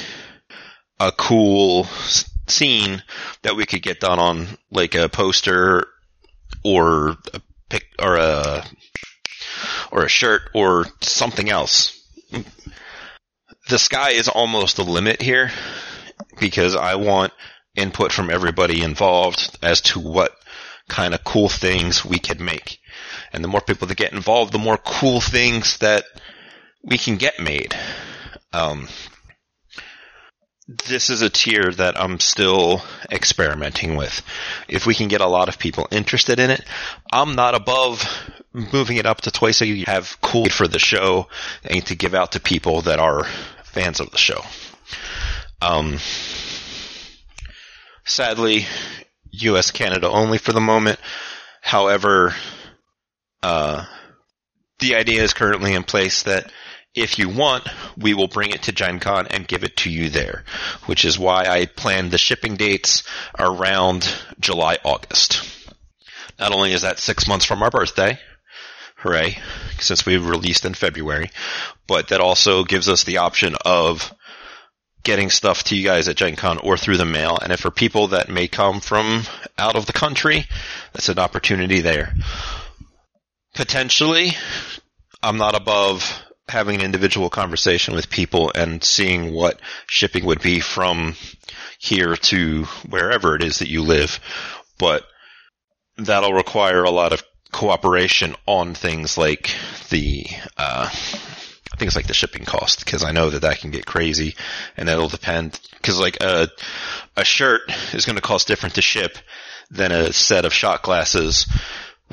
a 0.99 1.11
cool 1.11 1.83
scene 2.47 3.03
that 3.43 3.55
we 3.55 3.65
could 3.65 3.81
get 3.81 3.99
done 3.99 4.19
on 4.19 4.47
like 4.71 4.95
a 4.95 5.09
poster 5.09 5.85
or 6.63 7.17
a 7.33 7.41
pic 7.69 7.83
or 7.99 8.15
a 8.15 8.65
or 9.93 10.03
a 10.03 10.09
shirt 10.09 10.41
or 10.55 10.87
something 11.01 11.49
else. 11.49 12.01
The 13.69 13.77
sky 13.77 14.09
is 14.09 14.27
almost 14.27 14.75
the 14.75 14.83
limit 14.83 15.21
here 15.21 15.51
because 16.39 16.75
I 16.75 16.95
want 16.95 17.31
input 17.75 18.11
from 18.11 18.31
everybody 18.31 18.81
involved 18.81 19.57
as 19.61 19.81
to 19.81 19.99
what 19.99 20.31
kind 20.89 21.13
of 21.13 21.23
cool 21.23 21.47
things 21.47 22.03
we 22.03 22.17
could 22.17 22.41
make. 22.41 22.79
And 23.31 23.43
the 23.43 23.47
more 23.47 23.61
people 23.61 23.87
that 23.87 23.97
get 23.97 24.13
involved, 24.13 24.51
the 24.51 24.57
more 24.57 24.77
cool 24.77 25.21
things 25.21 25.77
that 25.77 26.05
we 26.83 26.97
can 26.97 27.17
get 27.17 27.39
made. 27.39 27.75
Um, 28.51 28.87
this 30.67 31.09
is 31.09 31.21
a 31.21 31.29
tier 31.29 31.71
that 31.71 31.99
I'm 31.99 32.19
still 32.19 32.81
experimenting 33.11 33.95
with. 33.95 34.21
If 34.67 34.85
we 34.85 34.95
can 34.95 35.09
get 35.09 35.21
a 35.21 35.27
lot 35.27 35.49
of 35.49 35.59
people 35.59 35.87
interested 35.91 36.39
in 36.39 36.49
it, 36.49 36.63
I'm 37.11 37.35
not 37.35 37.55
above 37.55 38.03
moving 38.53 38.97
it 38.97 39.05
up 39.05 39.21
to 39.21 39.31
twice 39.31 39.61
a 39.61 39.67
year. 39.67 39.85
Have 39.87 40.17
cool 40.21 40.45
for 40.45 40.67
the 40.67 40.79
show 40.79 41.27
and 41.63 41.85
to 41.87 41.95
give 41.95 42.13
out 42.13 42.33
to 42.33 42.39
people 42.39 42.81
that 42.83 42.99
are 42.99 43.25
fans 43.63 43.99
of 43.99 44.11
the 44.11 44.17
show. 44.17 44.41
Um, 45.61 45.97
sadly, 48.05 48.65
U.S. 49.31 49.71
Canada 49.71 50.09
only 50.09 50.37
for 50.37 50.53
the 50.53 50.61
moment. 50.61 50.99
However, 51.61 52.33
uh, 53.41 53.85
the 54.79 54.95
idea 54.95 55.23
is 55.23 55.33
currently 55.33 55.73
in 55.73 55.83
place 55.83 56.23
that 56.23 56.51
if 56.95 57.17
you 57.17 57.29
want, 57.29 57.67
we 57.97 58.13
will 58.13 58.27
bring 58.27 58.51
it 58.51 58.63
to 58.63 58.71
Gen 58.71 58.99
Con 58.99 59.27
and 59.27 59.47
give 59.47 59.63
it 59.63 59.77
to 59.77 59.89
you 59.89 60.09
there, 60.09 60.43
which 60.85 61.05
is 61.05 61.17
why 61.17 61.45
I 61.45 61.65
planned 61.65 62.11
the 62.11 62.17
shipping 62.17 62.55
dates 62.55 63.03
around 63.37 64.13
July, 64.39 64.77
August. 64.83 65.43
Not 66.39 66.51
only 66.51 66.73
is 66.73 66.83
that 66.83 66.99
six 66.99 67.27
months 67.27 67.45
from 67.45 67.63
our 67.63 67.71
birthday, 67.71 68.19
hooray, 68.97 69.37
since 69.79 70.05
we 70.05 70.17
released 70.17 70.65
in 70.65 70.73
February, 70.73 71.31
but 71.87 72.09
that 72.09 72.21
also 72.21 72.63
gives 72.63 72.87
us 72.87 73.03
the 73.03 73.17
option 73.17 73.55
of 73.65 74.13
getting 75.03 75.29
stuff 75.29 75.63
to 75.65 75.75
you 75.75 75.83
guys 75.83 76.07
at 76.07 76.15
Gen 76.15 76.35
Con 76.35 76.57
or 76.59 76.77
through 76.77 76.97
the 76.97 77.05
mail. 77.05 77.37
And 77.41 77.51
if 77.51 77.59
for 77.59 77.71
people 77.71 78.09
that 78.09 78.29
may 78.29 78.47
come 78.47 78.79
from 78.79 79.23
out 79.57 79.75
of 79.75 79.85
the 79.85 79.93
country, 79.93 80.45
that's 80.93 81.09
an 81.09 81.19
opportunity 81.19 81.81
there. 81.81 82.13
Potentially, 83.53 84.31
I'm 85.21 85.37
not 85.37 85.55
above 85.55 86.23
having 86.47 86.75
an 86.75 86.81
individual 86.81 87.29
conversation 87.29 87.95
with 87.95 88.09
people 88.09 88.51
and 88.53 88.83
seeing 88.83 89.33
what 89.33 89.59
shipping 89.87 90.25
would 90.25 90.41
be 90.41 90.59
from 90.59 91.15
here 91.79 92.15
to 92.15 92.63
wherever 92.89 93.35
it 93.35 93.43
is 93.43 93.59
that 93.59 93.69
you 93.69 93.81
live. 93.81 94.19
But 94.77 95.05
that'll 95.97 96.33
require 96.33 96.83
a 96.83 96.91
lot 96.91 97.13
of 97.13 97.23
cooperation 97.51 98.35
on 98.45 98.73
things 98.73 99.17
like 99.17 99.49
the, 99.89 100.25
uh, 100.57 100.89
things 101.77 101.95
like 101.95 102.07
the 102.07 102.13
shipping 102.13 102.45
cost 102.45 102.83
because 102.83 103.03
I 103.03 103.11
know 103.11 103.29
that 103.29 103.41
that 103.41 103.59
can 103.59 103.71
get 103.71 103.85
crazy 103.85 104.35
and 104.77 104.87
that'll 104.87 105.09
depend 105.09 105.59
because 105.73 105.99
like 105.99 106.21
a 106.21 106.47
a 107.17 107.23
shirt 107.23 107.61
is 107.93 108.05
going 108.05 108.15
to 108.15 108.21
cost 108.21 108.47
different 108.47 108.75
to 108.75 108.81
ship 108.81 109.17
than 109.71 109.91
a 109.91 110.13
set 110.13 110.45
of 110.45 110.53
shot 110.53 110.83
glasses 110.83 111.47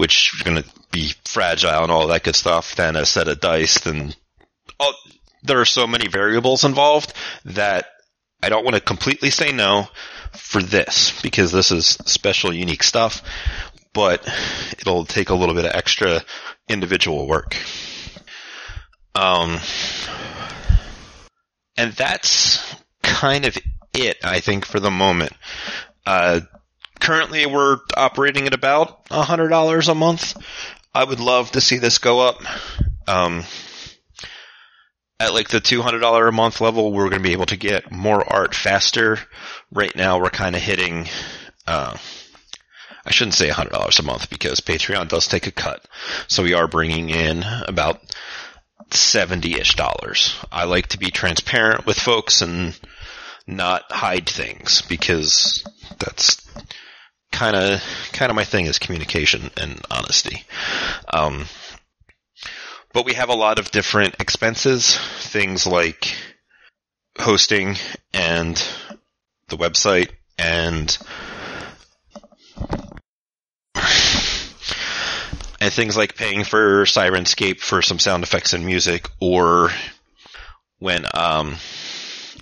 which 0.00 0.32
are 0.40 0.44
going 0.44 0.62
to 0.62 0.68
be 0.90 1.12
fragile 1.24 1.82
and 1.82 1.92
all 1.92 2.08
that 2.08 2.24
good 2.24 2.34
stuff 2.34 2.74
than 2.74 2.96
a 2.96 3.06
set 3.06 3.28
of 3.28 3.40
dice 3.40 3.78
then 3.80 4.12
oh, 4.80 4.92
there 5.42 5.60
are 5.60 5.66
so 5.66 5.86
many 5.86 6.08
variables 6.08 6.64
involved 6.64 7.12
that 7.44 7.86
I 8.42 8.48
don't 8.48 8.64
want 8.64 8.74
to 8.74 8.80
completely 8.80 9.30
say 9.30 9.52
no 9.52 9.88
for 10.32 10.62
this 10.62 11.20
because 11.22 11.52
this 11.52 11.70
is 11.70 11.86
special 11.86 12.52
unique 12.52 12.82
stuff 12.82 13.22
but 13.92 14.26
it'll 14.78 15.04
take 15.04 15.30
a 15.30 15.34
little 15.34 15.54
bit 15.54 15.64
of 15.64 15.72
extra 15.74 16.22
individual 16.68 17.26
work. 17.26 17.56
Um, 19.14 19.58
and 21.76 21.92
that's 21.92 22.74
kind 23.02 23.44
of 23.44 23.56
it, 23.92 24.18
I 24.24 24.40
think, 24.40 24.64
for 24.64 24.80
the 24.80 24.90
moment. 24.90 25.32
Uh, 26.06 26.40
currently 27.00 27.46
we're 27.46 27.78
operating 27.96 28.46
at 28.46 28.54
about 28.54 29.06
$100 29.06 29.88
a 29.88 29.94
month. 29.94 30.36
I 30.94 31.04
would 31.04 31.20
love 31.20 31.52
to 31.52 31.60
see 31.60 31.78
this 31.78 31.98
go 31.98 32.20
up. 32.20 32.42
Um, 33.06 33.44
at 35.18 35.34
like 35.34 35.48
the 35.48 35.60
$200 35.60 36.28
a 36.28 36.32
month 36.32 36.60
level, 36.60 36.92
we're 36.92 37.10
going 37.10 37.22
to 37.22 37.28
be 37.28 37.32
able 37.32 37.46
to 37.46 37.56
get 37.56 37.92
more 37.92 38.24
art 38.32 38.54
faster. 38.54 39.18
Right 39.70 39.94
now, 39.94 40.18
we're 40.18 40.30
kind 40.30 40.56
of 40.56 40.62
hitting, 40.62 41.06
uh, 41.66 41.96
I 43.04 43.10
shouldn't 43.10 43.34
say 43.34 43.50
$100 43.50 43.98
a 43.98 44.02
month 44.02 44.30
because 44.30 44.60
Patreon 44.60 45.08
does 45.08 45.28
take 45.28 45.46
a 45.46 45.52
cut. 45.52 45.84
So 46.26 46.42
we 46.42 46.54
are 46.54 46.66
bringing 46.66 47.10
in 47.10 47.44
about 47.44 48.00
70-ish 48.90 49.76
dollars. 49.76 50.36
I 50.50 50.64
like 50.64 50.88
to 50.88 50.98
be 50.98 51.10
transparent 51.10 51.86
with 51.86 51.98
folks 51.98 52.40
and 52.40 52.78
not 53.46 53.90
hide 53.90 54.28
things 54.28 54.82
because 54.82 55.64
that's 55.98 56.40
kind 57.40 57.56
of 57.56 57.82
kind 58.12 58.28
of 58.28 58.36
my 58.36 58.44
thing 58.44 58.66
is 58.66 58.78
communication 58.78 59.50
and 59.56 59.80
honesty. 59.90 60.44
Um, 61.10 61.46
but 62.92 63.06
we 63.06 63.14
have 63.14 63.30
a 63.30 63.34
lot 63.34 63.58
of 63.58 63.70
different 63.70 64.16
expenses, 64.20 64.98
things 65.20 65.66
like 65.66 66.14
hosting 67.18 67.76
and 68.12 68.62
the 69.48 69.56
website 69.56 70.10
and 70.38 70.98
and 75.62 75.72
things 75.72 75.96
like 75.96 76.16
paying 76.16 76.44
for 76.44 76.84
Syrinscape 76.84 77.60
for 77.60 77.80
some 77.80 77.98
sound 77.98 78.22
effects 78.22 78.52
and 78.52 78.66
music, 78.66 79.08
or 79.18 79.70
when 80.78 81.06
um, 81.14 81.56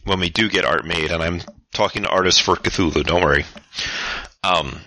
when 0.02 0.18
we 0.18 0.28
do 0.28 0.48
get 0.48 0.64
art 0.64 0.84
made, 0.84 1.12
and 1.12 1.22
I'm 1.22 1.40
talking 1.72 2.02
to 2.02 2.08
artists 2.08 2.40
for 2.40 2.56
Cthulhu, 2.56 3.06
don't 3.06 3.22
worry. 3.22 3.44
Um, 4.42 4.80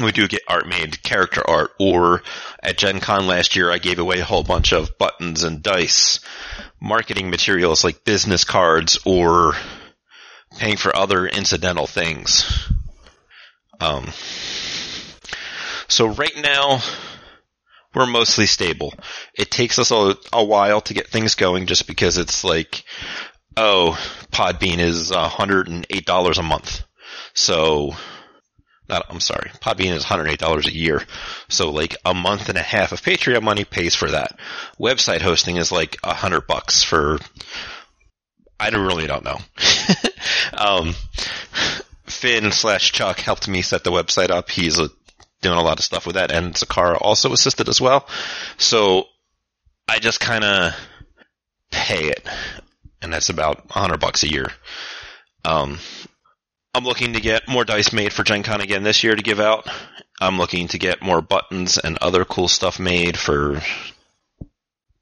we 0.00 0.12
do 0.12 0.28
get 0.28 0.42
art 0.48 0.68
made, 0.68 1.02
character 1.02 1.42
art, 1.48 1.72
or 1.80 2.22
at 2.62 2.78
Gen 2.78 3.00
Con 3.00 3.26
last 3.26 3.56
year, 3.56 3.70
I 3.70 3.78
gave 3.78 3.98
away 3.98 4.20
a 4.20 4.24
whole 4.24 4.44
bunch 4.44 4.72
of 4.72 4.96
buttons 4.98 5.42
and 5.42 5.62
dice, 5.62 6.20
marketing 6.80 7.30
materials 7.30 7.82
like 7.82 8.04
business 8.04 8.44
cards, 8.44 8.98
or 9.04 9.54
paying 10.58 10.76
for 10.76 10.94
other 10.94 11.26
incidental 11.26 11.86
things. 11.86 12.70
Um, 13.80 14.12
so 15.88 16.06
right 16.06 16.36
now, 16.36 16.80
we're 17.94 18.06
mostly 18.06 18.46
stable. 18.46 18.94
It 19.34 19.50
takes 19.50 19.78
us 19.78 19.90
a, 19.90 20.14
a 20.32 20.44
while 20.44 20.80
to 20.82 20.94
get 20.94 21.08
things 21.08 21.34
going 21.34 21.66
just 21.66 21.86
because 21.86 22.18
it's 22.18 22.44
like, 22.44 22.84
oh, 23.56 23.98
Podbean 24.30 24.78
is 24.78 25.10
$108 25.10 26.38
a 26.38 26.42
month. 26.42 26.84
So, 27.34 27.94
not, 28.90 29.06
I'm 29.08 29.20
sorry, 29.20 29.50
Podbean 29.60 29.92
is 29.92 30.04
$108 30.04 30.66
a 30.66 30.74
year. 30.74 31.02
So 31.48 31.70
like 31.70 31.96
a 32.04 32.12
month 32.12 32.48
and 32.48 32.58
a 32.58 32.62
half 32.62 32.92
of 32.92 33.00
Patreon 33.00 33.42
money 33.42 33.64
pays 33.64 33.94
for 33.94 34.10
that. 34.10 34.38
Website 34.78 35.22
hosting 35.22 35.56
is 35.56 35.72
like 35.72 35.96
a 36.04 36.12
hundred 36.12 36.46
bucks 36.46 36.82
for, 36.82 37.18
I 38.58 38.70
don't 38.70 38.86
really 38.86 39.06
don't 39.06 39.24
know. 39.24 39.38
um, 40.52 40.94
Finn 42.04 42.52
slash 42.52 42.92
Chuck 42.92 43.18
helped 43.20 43.48
me 43.48 43.62
set 43.62 43.84
the 43.84 43.92
website 43.92 44.30
up. 44.30 44.50
He's 44.50 44.78
a 44.78 44.90
doing 45.40 45.58
a 45.58 45.62
lot 45.62 45.78
of 45.78 45.84
stuff 45.84 46.06
with 46.06 46.16
that, 46.16 46.30
and 46.30 46.54
Zakara 46.54 46.98
also 47.00 47.32
assisted 47.32 47.68
as 47.68 47.80
well. 47.80 48.06
So 48.58 49.04
I 49.88 49.98
just 49.98 50.20
kind 50.20 50.44
of 50.44 50.74
pay 51.70 52.08
it, 52.08 52.26
and 53.00 53.12
that's 53.12 53.30
about 53.30 53.64
a 53.70 53.78
hundred 53.78 54.00
bucks 54.00 54.22
a 54.22 54.28
year. 54.28 54.48
Um, 55.44 55.78
I'm 56.72 56.84
looking 56.84 57.14
to 57.14 57.20
get 57.20 57.48
more 57.48 57.64
dice 57.64 57.92
made 57.92 58.12
for 58.12 58.22
Gen 58.22 58.44
Con 58.44 58.60
again 58.60 58.84
this 58.84 59.02
year 59.02 59.16
to 59.16 59.22
give 59.22 59.40
out. 59.40 59.68
I'm 60.20 60.38
looking 60.38 60.68
to 60.68 60.78
get 60.78 61.02
more 61.02 61.20
buttons 61.20 61.78
and 61.78 61.98
other 61.98 62.24
cool 62.24 62.46
stuff 62.46 62.78
made 62.78 63.18
for 63.18 63.60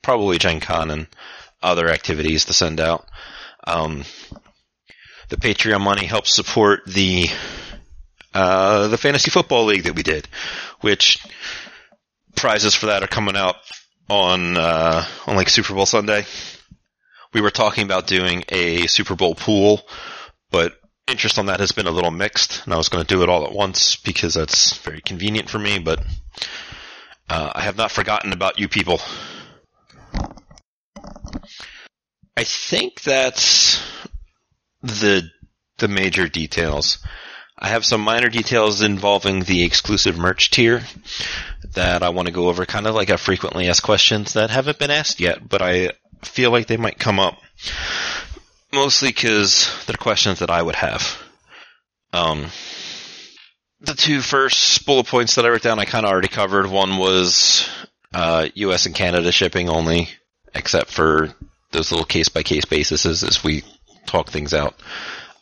probably 0.02 0.38
Gen 0.38 0.60
Con 0.60 0.90
and 0.90 1.06
other 1.62 1.88
activities 1.88 2.46
to 2.46 2.54
send 2.54 2.80
out. 2.80 3.06
Um, 3.66 4.04
the 5.28 5.36
Patreon 5.36 5.82
money 5.82 6.06
helps 6.06 6.34
support 6.34 6.80
the 6.86 7.26
uh, 8.32 8.88
the 8.88 8.96
fantasy 8.96 9.30
football 9.30 9.64
league 9.64 9.82
that 9.82 9.94
we 9.94 10.02
did, 10.02 10.26
which 10.80 11.22
prizes 12.34 12.74
for 12.74 12.86
that 12.86 13.02
are 13.02 13.08
coming 13.08 13.36
out 13.36 13.56
on 14.08 14.56
uh, 14.56 15.04
on 15.26 15.36
like 15.36 15.50
Super 15.50 15.74
Bowl 15.74 15.84
Sunday. 15.84 16.24
We 17.34 17.42
were 17.42 17.50
talking 17.50 17.84
about 17.84 18.06
doing 18.06 18.44
a 18.48 18.86
Super 18.86 19.16
Bowl 19.16 19.34
pool, 19.34 19.82
but 20.50 20.72
interest 21.08 21.38
on 21.38 21.46
that 21.46 21.60
has 21.60 21.72
been 21.72 21.86
a 21.86 21.92
little 21.92 22.10
mixed, 22.10 22.64
and 22.64 22.74
I 22.74 22.76
was 22.76 22.88
going 22.88 23.04
to 23.04 23.14
do 23.14 23.22
it 23.22 23.28
all 23.28 23.44
at 23.44 23.52
once 23.52 23.96
because 23.96 24.34
that's 24.34 24.76
very 24.78 25.00
convenient 25.00 25.48
for 25.48 25.58
me. 25.58 25.78
But 25.78 26.00
uh, 27.28 27.52
I 27.54 27.62
have 27.62 27.76
not 27.76 27.90
forgotten 27.90 28.32
about 28.32 28.58
you 28.58 28.68
people. 28.68 29.00
I 32.36 32.44
think 32.44 33.02
that's 33.02 33.82
the 34.82 35.28
the 35.78 35.88
major 35.88 36.28
details. 36.28 36.98
I 37.58 37.68
have 37.68 37.84
some 37.84 38.00
minor 38.00 38.28
details 38.28 38.82
involving 38.82 39.40
the 39.40 39.64
exclusive 39.64 40.16
merch 40.16 40.50
tier 40.50 40.82
that 41.74 42.04
I 42.04 42.10
want 42.10 42.26
to 42.26 42.32
go 42.32 42.48
over, 42.48 42.64
kind 42.66 42.86
of 42.86 42.94
like 42.94 43.10
a 43.10 43.18
frequently 43.18 43.68
asked 43.68 43.82
questions 43.82 44.34
that 44.34 44.50
haven't 44.50 44.78
been 44.78 44.92
asked 44.92 45.18
yet, 45.18 45.48
but 45.48 45.60
I 45.60 45.90
feel 46.22 46.52
like 46.52 46.68
they 46.68 46.76
might 46.76 46.98
come 46.98 47.18
up. 47.18 47.38
Mostly 48.72 49.08
because 49.08 49.70
they're 49.86 49.96
questions 49.96 50.40
that 50.40 50.50
I 50.50 50.60
would 50.60 50.76
have. 50.76 51.18
Um, 52.12 52.46
the 53.80 53.94
two 53.94 54.20
first 54.20 54.84
bullet 54.84 55.06
points 55.06 55.36
that 55.36 55.46
I 55.46 55.48
wrote 55.48 55.62
down, 55.62 55.78
I 55.78 55.84
kind 55.84 56.04
of 56.04 56.12
already 56.12 56.28
covered. 56.28 56.66
One 56.66 56.98
was 56.98 57.68
uh, 58.12 58.48
U.S. 58.54 58.86
and 58.86 58.94
Canada 58.94 59.32
shipping 59.32 59.68
only, 59.68 60.08
except 60.54 60.90
for 60.90 61.32
those 61.70 61.90
little 61.90 62.06
case 62.06 62.28
by 62.28 62.42
case 62.42 62.64
basis 62.64 63.06
as 63.06 63.44
we 63.44 63.62
talk 64.06 64.30
things 64.30 64.52
out. 64.52 64.74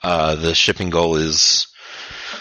Uh, 0.02 0.34
the 0.34 0.54
shipping 0.54 0.90
goal 0.90 1.16
is 1.16 1.68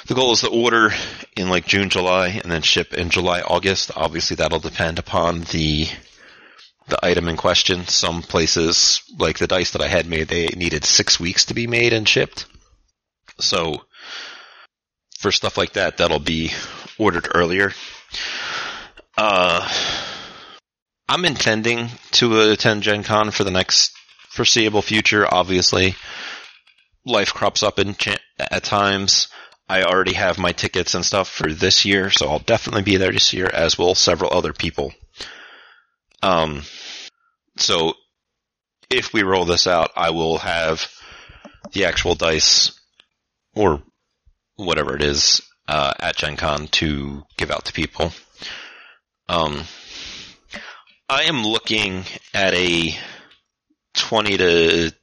the 0.07 0.13
goal 0.13 0.33
is 0.33 0.41
to 0.41 0.49
order 0.49 0.91
in 1.35 1.49
like 1.49 1.65
June, 1.65 1.89
July, 1.89 2.27
and 2.43 2.51
then 2.51 2.61
ship 2.61 2.93
in 2.93 3.09
July, 3.09 3.41
August. 3.41 3.91
Obviously, 3.95 4.35
that'll 4.35 4.59
depend 4.59 4.99
upon 4.99 5.41
the 5.51 5.87
the 6.87 7.03
item 7.03 7.27
in 7.27 7.37
question. 7.37 7.87
Some 7.87 8.21
places, 8.21 9.01
like 9.17 9.37
the 9.37 9.47
dice 9.47 9.71
that 9.71 9.81
I 9.81 9.87
had 9.87 10.07
made, 10.07 10.27
they 10.27 10.47
needed 10.47 10.85
six 10.85 11.19
weeks 11.19 11.45
to 11.45 11.53
be 11.53 11.67
made 11.67 11.93
and 11.93 12.07
shipped. 12.07 12.45
So 13.39 13.83
for 15.19 15.31
stuff 15.31 15.57
like 15.57 15.73
that, 15.73 15.97
that'll 15.97 16.19
be 16.19 16.51
ordered 16.97 17.27
earlier. 17.33 17.73
Uh, 19.17 19.67
I'm 21.07 21.25
intending 21.25 21.89
to 22.11 22.51
attend 22.51 22.83
Gen 22.83 23.03
Con 23.03 23.31
for 23.31 23.43
the 23.43 23.51
next 23.51 23.91
foreseeable 24.29 24.81
future. 24.81 25.31
Obviously, 25.31 25.95
life 27.05 27.33
crops 27.33 27.63
up 27.63 27.79
in 27.79 27.95
ch- 27.95 28.19
at 28.37 28.63
times. 28.63 29.27
I 29.67 29.83
already 29.83 30.13
have 30.13 30.37
my 30.37 30.51
tickets 30.51 30.93
and 30.93 31.03
stuff 31.03 31.27
for 31.27 31.51
this 31.51 31.85
year, 31.85 32.11
so 32.11 32.29
I'll 32.29 32.39
definitely 32.39 32.83
be 32.83 32.97
there 32.97 33.11
this 33.11 33.33
year, 33.33 33.49
as 33.51 33.77
will 33.77 33.95
several 33.95 34.31
other 34.31 34.53
people. 34.53 34.93
Um, 36.25 36.63
so 37.55 37.93
if 38.89 39.13
we 39.13 39.21
roll 39.21 39.45
this 39.45 39.67
out, 39.67 39.91
I 39.95 40.09
will 40.09 40.39
have 40.39 40.91
the 41.71 41.85
actual 41.85 42.15
dice 42.15 42.71
or 43.53 43.83
whatever 44.55 44.95
it 44.95 45.03
is 45.03 45.43
uh, 45.67 45.93
at 45.99 46.15
Gen 46.15 46.35
Con 46.35 46.67
to 46.67 47.23
give 47.37 47.51
out 47.51 47.65
to 47.65 47.73
people. 47.73 48.11
Um, 49.29 49.65
I 51.07 51.23
am 51.23 51.43
looking 51.43 52.05
at 52.33 52.55
a 52.55 52.97
20 53.93 54.37
to 54.37 54.95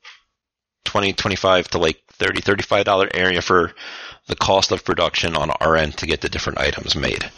20, 0.84 1.12
25 1.12 1.68
to 1.68 1.78
like 1.78 2.02
30, 2.14 2.40
35 2.40 2.84
dollar 2.84 3.08
area 3.14 3.42
for 3.42 3.72
the 4.26 4.34
cost 4.34 4.72
of 4.72 4.84
production 4.84 5.36
on 5.36 5.50
our 5.50 5.76
end 5.76 5.98
to 5.98 6.06
get 6.06 6.20
the 6.20 6.28
different 6.28 6.58
items 6.58 6.96
made. 6.96 7.30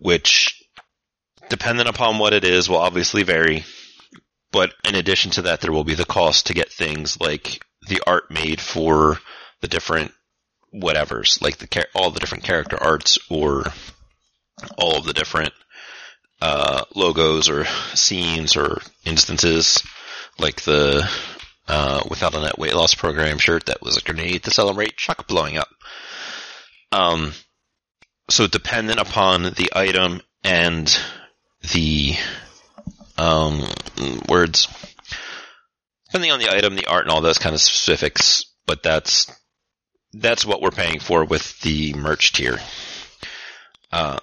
Which, 0.00 0.67
depending 1.48 1.86
upon 1.86 2.18
what 2.18 2.32
it 2.32 2.44
is, 2.44 2.68
will 2.68 2.78
obviously 2.78 3.22
vary. 3.22 3.64
But 4.50 4.72
in 4.86 4.94
addition 4.94 5.30
to 5.32 5.42
that, 5.42 5.60
there 5.60 5.72
will 5.72 5.84
be 5.84 5.94
the 5.94 6.04
cost 6.04 6.46
to 6.46 6.54
get 6.54 6.72
things 6.72 7.20
like 7.20 7.62
the 7.88 8.02
art 8.06 8.30
made 8.30 8.60
for 8.60 9.18
the 9.60 9.68
different 9.68 10.12
whatevers, 10.74 11.40
like 11.42 11.58
the 11.58 11.86
all 11.94 12.10
the 12.10 12.20
different 12.20 12.44
character 12.44 12.76
arts 12.80 13.18
or 13.30 13.64
all 14.76 14.96
of 14.96 15.04
the 15.04 15.12
different 15.12 15.52
uh, 16.40 16.84
logos 16.94 17.48
or 17.48 17.64
scenes 17.94 18.56
or 18.56 18.80
instances, 19.04 19.82
like 20.38 20.62
the 20.62 21.08
uh, 21.66 22.02
without 22.08 22.34
a 22.34 22.40
net 22.40 22.58
weight 22.58 22.74
loss 22.74 22.94
program 22.94 23.38
shirt 23.38 23.66
that 23.66 23.82
was 23.82 23.96
a 23.96 24.02
grenade 24.02 24.44
to 24.44 24.50
celebrate 24.50 24.96
Chuck 24.96 25.26
blowing 25.26 25.58
up. 25.58 25.68
Um, 26.92 27.32
so 28.30 28.46
dependent 28.46 28.98
upon 28.98 29.42
the 29.42 29.70
item 29.74 30.22
and 30.44 30.98
the 31.62 32.14
um, 33.16 33.64
words, 34.28 34.68
depending 36.06 36.30
on 36.30 36.38
the 36.38 36.50
item, 36.50 36.76
the 36.76 36.86
art, 36.86 37.04
and 37.04 37.10
all 37.10 37.20
those 37.20 37.38
kind 37.38 37.54
of 37.54 37.60
specifics, 37.60 38.44
but 38.66 38.82
that's 38.82 39.30
that's 40.12 40.46
what 40.46 40.62
we're 40.62 40.70
paying 40.70 41.00
for 41.00 41.24
with 41.24 41.60
the 41.60 41.92
merch 41.94 42.32
tier. 42.32 42.58
Uh, 43.92 44.18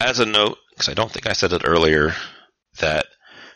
as 0.00 0.18
a 0.18 0.26
note, 0.26 0.58
because 0.70 0.88
I 0.88 0.94
don't 0.94 1.10
think 1.10 1.26
I 1.26 1.34
said 1.34 1.52
it 1.52 1.62
earlier, 1.64 2.14
that 2.78 3.06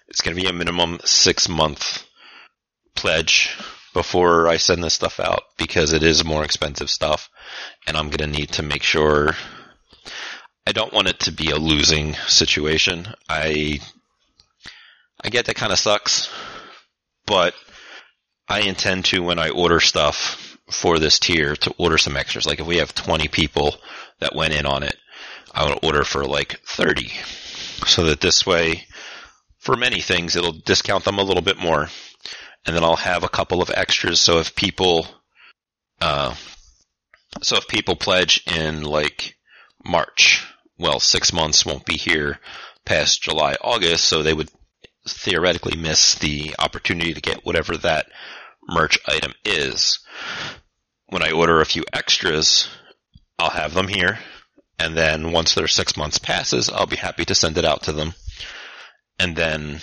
it's 0.09 0.20
going 0.20 0.37
to 0.37 0.42
be 0.42 0.49
a 0.49 0.53
minimum 0.53 1.01
six 1.05 1.49
month 1.49 2.05
pledge 2.94 3.57
before 3.94 4.49
I 4.49 4.59
send 4.59 4.83
this 4.83 4.94
stuff 4.94 5.20
out 5.20 5.42
because 5.57 5.92
it 5.92 6.03
is 6.03 6.25
more 6.25 6.44
expensive 6.44 6.90
stuff, 6.90 7.31
and 7.87 7.97
I'm 7.97 8.11
going 8.11 8.31
to 8.31 8.38
need 8.38 8.51
to 8.53 8.62
make 8.62 8.83
sure. 8.83 9.35
I 10.66 10.72
don't 10.72 10.92
want 10.92 11.09
it 11.09 11.20
to 11.20 11.33
be 11.33 11.50
a 11.50 11.57
losing 11.57 12.14
situation. 12.27 13.07
I 13.29 13.81
I 15.22 15.29
get 15.29 15.46
that 15.46 15.57
kind 15.57 15.72
of 15.72 15.79
sucks, 15.79 16.31
but 17.27 17.55
I 18.48 18.61
intend 18.61 19.07
to 19.07 19.22
when 19.22 19.38
I 19.38 19.50
order 19.50 19.81
stuff 19.81 20.59
for 20.70 20.98
this 20.98 21.18
tier 21.18 21.55
to 21.57 21.74
order 21.79 21.98
some 21.98 22.16
extras. 22.16 22.46
Like 22.46 22.61
if 22.61 22.66
we 22.66 22.79
have 22.79 22.94
20 22.94 23.29
people 23.29 23.77
that 24.20 24.35
went 24.35 24.55
in 24.55 24.66
on 24.66 24.83
it, 24.83 24.96
I 25.53 25.64
would 25.66 25.85
order 25.85 26.05
for 26.05 26.24
like 26.24 26.61
30. 26.66 27.11
So 27.87 28.05
that 28.05 28.20
this 28.20 28.46
way, 28.46 28.87
for 29.59 29.77
many 29.77 30.00
things, 30.00 30.37
it'll 30.37 30.53
discount 30.53 31.05
them 31.05 31.18
a 31.18 31.22
little 31.22 31.42
bit 31.42 31.59
more. 31.59 31.88
And 32.66 32.74
then 32.74 32.85
I'll 32.85 32.96
have 32.96 33.24
a 33.24 33.29
couple 33.29 33.61
of 33.61 33.70
extras. 33.70 34.20
So 34.20 34.38
if 34.38 34.55
people, 34.55 35.07
uh, 36.00 36.35
so 37.42 37.57
if 37.57 37.68
people 37.68 37.96
pledge 37.96 38.42
in 38.46 38.83
like 38.83 39.37
March, 39.85 40.46
well, 40.78 41.00
six 41.00 41.32
months 41.32 41.64
won't 41.64 41.87
be 41.87 41.96
here 41.96 42.38
past 42.84 43.22
July, 43.22 43.56
August, 43.60 44.04
so 44.04 44.22
they 44.22 44.34
would 44.34 44.50
theoretically 45.06 45.76
miss 45.76 46.14
the 46.16 46.54
opportunity 46.58 47.14
to 47.14 47.20
get 47.20 47.44
whatever 47.44 47.76
that 47.76 48.06
merch 48.68 48.98
item 49.06 49.32
is. 49.44 50.00
When 51.06 51.22
I 51.22 51.32
order 51.32 51.60
a 51.60 51.66
few 51.66 51.84
extras, 51.92 52.68
I'll 53.38 53.50
have 53.50 53.74
them 53.74 53.88
here, 53.88 54.18
and 54.78 54.96
then 54.96 55.32
once 55.32 55.54
their 55.54 55.68
six 55.68 55.96
months 55.96 56.18
passes, 56.18 56.68
I'll 56.68 56.87
be 56.87 56.96
happy 56.96 57.24
to 57.26 57.34
send 57.34 57.58
it 57.58 57.64
out 57.64 57.84
to 57.84 57.92
them. 57.92 58.14
And 59.18 59.37
then 59.37 59.80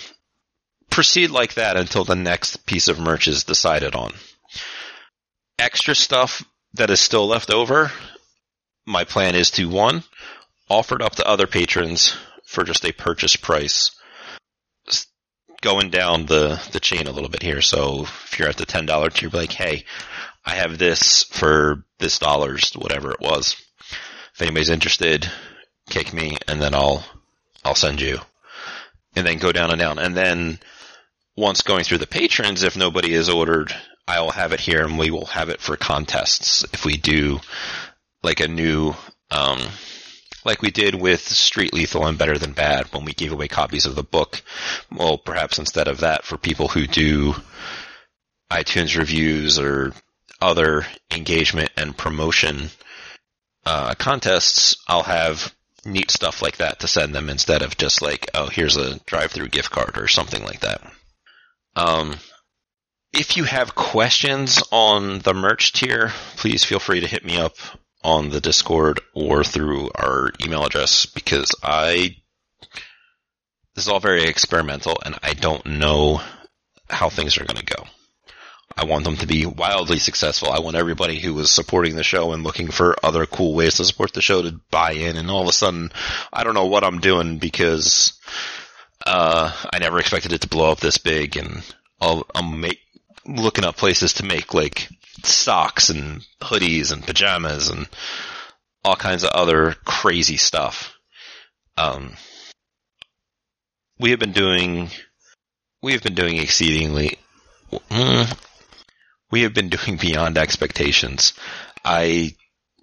proceed 0.90 1.30
like 1.30 1.54
that 1.54 1.76
until 1.76 2.04
the 2.04 2.16
next 2.16 2.66
piece 2.66 2.88
of 2.88 2.98
merch 2.98 3.28
is 3.28 3.44
decided 3.44 3.94
on. 3.94 4.12
Extra 5.58 5.94
stuff 5.94 6.44
that 6.74 6.90
is 6.90 7.00
still 7.00 7.26
left 7.26 7.50
over, 7.50 7.90
my 8.86 9.04
plan 9.04 9.34
is 9.34 9.50
to 9.52 9.68
one, 9.68 10.02
offer 10.68 10.96
it 10.96 11.02
up 11.02 11.16
to 11.16 11.26
other 11.26 11.46
patrons 11.46 12.16
for 12.44 12.64
just 12.64 12.84
a 12.84 12.92
purchase 12.92 13.36
price 13.36 13.90
going 15.62 15.90
down 15.90 16.26
the, 16.26 16.60
the 16.72 16.80
chain 16.80 17.06
a 17.06 17.12
little 17.12 17.30
bit 17.30 17.42
here. 17.42 17.60
So 17.60 18.02
if 18.02 18.38
you're 18.38 18.48
at 18.48 18.56
the 18.56 18.66
ten 18.66 18.84
dollar 18.84 19.08
tier, 19.08 19.30
like, 19.32 19.52
hey, 19.52 19.84
I 20.44 20.56
have 20.56 20.76
this 20.76 21.24
for 21.24 21.84
this 21.98 22.18
dollars, 22.18 22.72
whatever 22.74 23.12
it 23.12 23.20
was. 23.20 23.56
If 24.34 24.42
anybody's 24.42 24.70
interested, 24.70 25.30
kick 25.88 26.12
me, 26.12 26.36
and 26.48 26.60
then 26.60 26.74
I'll 26.74 27.04
I'll 27.64 27.74
send 27.74 28.00
you, 28.00 28.18
and 29.14 29.26
then 29.26 29.38
go 29.38 29.52
down 29.52 29.70
and 29.70 29.78
down, 29.78 29.98
and 29.98 30.16
then 30.16 30.58
once 31.36 31.62
going 31.62 31.84
through 31.84 31.98
the 31.98 32.06
patrons, 32.06 32.62
if 32.62 32.76
nobody 32.76 33.14
is 33.14 33.28
ordered, 33.28 33.74
I 34.06 34.20
will 34.20 34.32
have 34.32 34.52
it 34.52 34.60
here, 34.60 34.84
and 34.84 34.98
we 34.98 35.10
will 35.10 35.26
have 35.26 35.48
it 35.48 35.60
for 35.60 35.76
contests 35.76 36.64
if 36.72 36.84
we 36.84 36.96
do 36.96 37.40
like 38.22 38.40
a 38.40 38.48
new 38.48 38.94
um, 39.30 39.60
like 40.44 40.62
we 40.62 40.70
did 40.70 40.94
with 40.94 41.20
Street 41.20 41.72
Lethal 41.72 42.06
and 42.06 42.18
Better 42.18 42.38
Than 42.38 42.52
Bad 42.52 42.92
when 42.92 43.04
we 43.04 43.12
gave 43.12 43.32
away 43.32 43.48
copies 43.48 43.86
of 43.86 43.94
the 43.94 44.02
book. 44.02 44.42
Well, 44.90 45.18
perhaps 45.18 45.58
instead 45.58 45.88
of 45.88 46.00
that, 46.00 46.24
for 46.24 46.36
people 46.36 46.68
who 46.68 46.86
do 46.86 47.34
iTunes 48.50 48.96
reviews 48.96 49.58
or 49.58 49.92
other 50.40 50.86
engagement 51.10 51.70
and 51.76 51.96
promotion 51.96 52.70
uh, 53.64 53.94
contests, 53.94 54.76
I'll 54.88 55.04
have 55.04 55.54
neat 55.84 56.10
stuff 56.10 56.42
like 56.42 56.58
that 56.58 56.80
to 56.80 56.88
send 56.88 57.14
them 57.14 57.28
instead 57.28 57.62
of 57.62 57.76
just 57.76 58.02
like, 58.02 58.30
oh, 58.34 58.46
here's 58.46 58.76
a 58.76 58.98
drive-through 59.00 59.48
gift 59.48 59.70
card 59.70 59.98
or 59.98 60.08
something 60.08 60.44
like 60.44 60.60
that. 60.60 60.80
Um, 61.74 62.14
if 63.12 63.36
you 63.36 63.44
have 63.44 63.74
questions 63.74 64.62
on 64.70 65.20
the 65.20 65.34
merch 65.34 65.72
tier, 65.72 66.10
please 66.36 66.64
feel 66.64 66.78
free 66.78 67.00
to 67.00 67.06
hit 67.06 67.24
me 67.24 67.36
up 67.36 67.54
on 68.04 68.30
the 68.30 68.40
Discord 68.40 69.00
or 69.14 69.44
through 69.44 69.90
our 69.94 70.30
email 70.44 70.64
address 70.64 71.06
because 71.06 71.54
I 71.62 72.16
this 73.74 73.86
is 73.86 73.88
all 73.88 74.00
very 74.00 74.24
experimental 74.24 74.98
and 75.04 75.18
I 75.22 75.34
don't 75.34 75.64
know 75.64 76.20
how 76.90 77.08
things 77.08 77.38
are 77.38 77.44
going 77.44 77.64
to 77.64 77.74
go. 77.76 77.84
I 78.76 78.84
want 78.84 79.04
them 79.04 79.16
to 79.18 79.26
be 79.26 79.44
wildly 79.46 79.98
successful. 79.98 80.50
I 80.50 80.60
want 80.60 80.76
everybody 80.76 81.18
who 81.18 81.34
was 81.34 81.50
supporting 81.50 81.94
the 81.94 82.02
show 82.02 82.32
and 82.32 82.42
looking 82.42 82.70
for 82.70 82.96
other 83.02 83.26
cool 83.26 83.54
ways 83.54 83.74
to 83.74 83.84
support 83.84 84.12
the 84.12 84.22
show 84.22 84.42
to 84.42 84.60
buy 84.70 84.92
in 84.92 85.16
and 85.16 85.30
all 85.30 85.42
of 85.42 85.48
a 85.48 85.52
sudden 85.52 85.92
I 86.32 86.44
don't 86.44 86.54
know 86.54 86.66
what 86.66 86.84
I'm 86.84 87.00
doing 87.00 87.38
because 87.38 88.14
uh, 89.06 89.52
I 89.72 89.78
never 89.78 89.98
expected 89.98 90.32
it 90.32 90.42
to 90.42 90.48
blow 90.48 90.70
up 90.70 90.80
this 90.80 90.98
big 90.98 91.36
and 91.36 91.62
I'll, 92.00 92.26
I'll 92.34 92.42
make 92.42 92.80
looking 93.26 93.64
up 93.64 93.76
places 93.76 94.14
to 94.14 94.24
make 94.24 94.54
like 94.54 94.88
socks 95.26 95.90
and 95.90 96.24
hoodies 96.40 96.92
and 96.92 97.04
pajamas 97.04 97.68
and 97.68 97.88
all 98.84 98.96
kinds 98.96 99.24
of 99.24 99.30
other 99.30 99.74
crazy 99.84 100.36
stuff. 100.36 100.94
Um, 101.76 102.14
we 103.98 104.10
have 104.10 104.18
been 104.18 104.32
doing, 104.32 104.88
we 105.82 105.92
have 105.92 106.02
been 106.02 106.14
doing 106.14 106.36
exceedingly, 106.36 107.18
mm, 107.70 108.38
we 109.30 109.42
have 109.42 109.54
been 109.54 109.68
doing 109.68 109.96
beyond 110.00 110.38
expectations. 110.38 111.34
I 111.84 112.34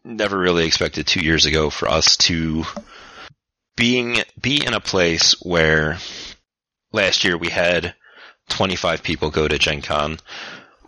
never 0.04 0.38
really 0.38 0.66
expected 0.66 1.06
two 1.06 1.22
years 1.22 1.46
ago 1.46 1.70
for 1.70 1.88
us 1.88 2.18
to 2.18 2.64
being 3.76 4.18
be 4.40 4.66
in 4.66 4.74
a 4.74 4.80
place 4.82 5.36
where 5.42 5.98
last 6.92 7.24
year 7.24 7.38
we 7.38 7.50
had 7.50 7.96
25 8.50 9.04
people 9.04 9.30
go 9.30 9.48
to 9.48 9.58
Gen 9.58 9.82
Con, 9.82 10.18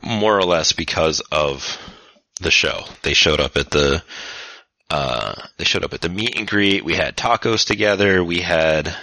more 0.04 0.38
or 0.38 0.44
less 0.44 0.74
because 0.74 1.22
of 1.32 1.78
the 2.42 2.52
show. 2.52 2.86
They 3.04 3.14
showed 3.14 3.40
up 3.40 3.58
at 3.58 3.70
the 3.70 4.04
uh, 4.90 5.36
they 5.58 5.64
showed 5.64 5.86
up 5.86 5.94
at 5.94 6.02
the 6.02 6.10
meet 6.10 6.38
and 6.38 6.48
greet. 6.48 6.84
We 6.84 6.96
had 6.96 7.16
tacos 7.16 7.66
together. 7.66 8.24
We 8.24 8.42
had 8.42 8.94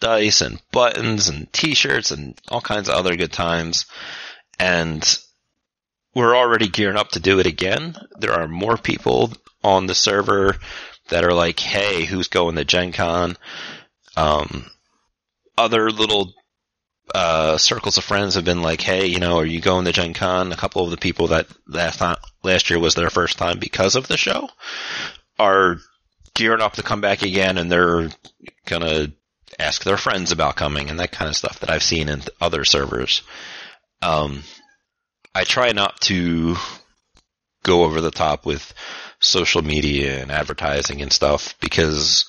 dice 0.00 0.42
and 0.42 0.60
buttons 0.72 1.28
and 1.28 1.50
t-shirts 1.52 2.10
and 2.10 2.38
all 2.48 2.60
kinds 2.60 2.88
of 2.88 2.96
other 2.96 3.16
good 3.16 3.32
times. 3.32 3.86
And 4.58 5.02
we're 6.14 6.36
already 6.36 6.68
gearing 6.68 6.98
up 6.98 7.10
to 7.10 7.20
do 7.20 7.38
it 7.38 7.46
again. 7.46 7.96
There 8.18 8.34
are 8.34 8.46
more 8.46 8.76
people 8.76 9.32
on 9.64 9.86
the 9.86 9.94
server 9.94 10.56
that 11.08 11.24
are 11.24 11.32
like, 11.32 11.60
hey, 11.60 12.04
who's 12.04 12.28
going 12.28 12.56
to 12.56 12.64
Gen 12.64 12.92
Con? 12.92 13.38
Um, 14.16 14.70
other 15.56 15.90
little 15.90 16.34
uh, 17.14 17.58
circles 17.58 17.98
of 17.98 18.04
friends 18.04 18.34
have 18.34 18.44
been 18.44 18.62
like, 18.62 18.80
hey, 18.80 19.06
you 19.06 19.18
know, 19.18 19.38
are 19.38 19.46
you 19.46 19.60
going 19.60 19.84
to 19.84 19.92
Gen 19.92 20.14
Con? 20.14 20.52
A 20.52 20.56
couple 20.56 20.84
of 20.84 20.90
the 20.90 20.96
people 20.96 21.28
that 21.28 21.46
last 21.66 21.98
time, 21.98 22.16
last 22.42 22.70
year 22.70 22.78
was 22.78 22.94
their 22.94 23.10
first 23.10 23.38
time 23.38 23.58
because 23.58 23.96
of 23.96 24.08
the 24.08 24.16
show 24.16 24.48
are 25.38 25.78
gearing 26.34 26.62
up 26.62 26.74
to 26.74 26.82
come 26.82 27.00
back 27.00 27.22
again 27.22 27.58
and 27.58 27.70
they're 27.70 28.08
gonna 28.66 29.12
ask 29.58 29.84
their 29.84 29.96
friends 29.96 30.32
about 30.32 30.56
coming 30.56 30.88
and 30.88 30.98
that 31.00 31.12
kind 31.12 31.28
of 31.28 31.36
stuff 31.36 31.60
that 31.60 31.70
I've 31.70 31.82
seen 31.82 32.08
in 32.08 32.22
other 32.40 32.64
servers. 32.64 33.22
Um, 34.00 34.42
I 35.34 35.44
try 35.44 35.72
not 35.72 36.00
to 36.02 36.56
go 37.62 37.84
over 37.84 38.00
the 38.00 38.10
top 38.10 38.46
with 38.46 38.72
social 39.20 39.62
media 39.62 40.20
and 40.20 40.30
advertising 40.30 41.02
and 41.02 41.12
stuff 41.12 41.54
because 41.60 42.26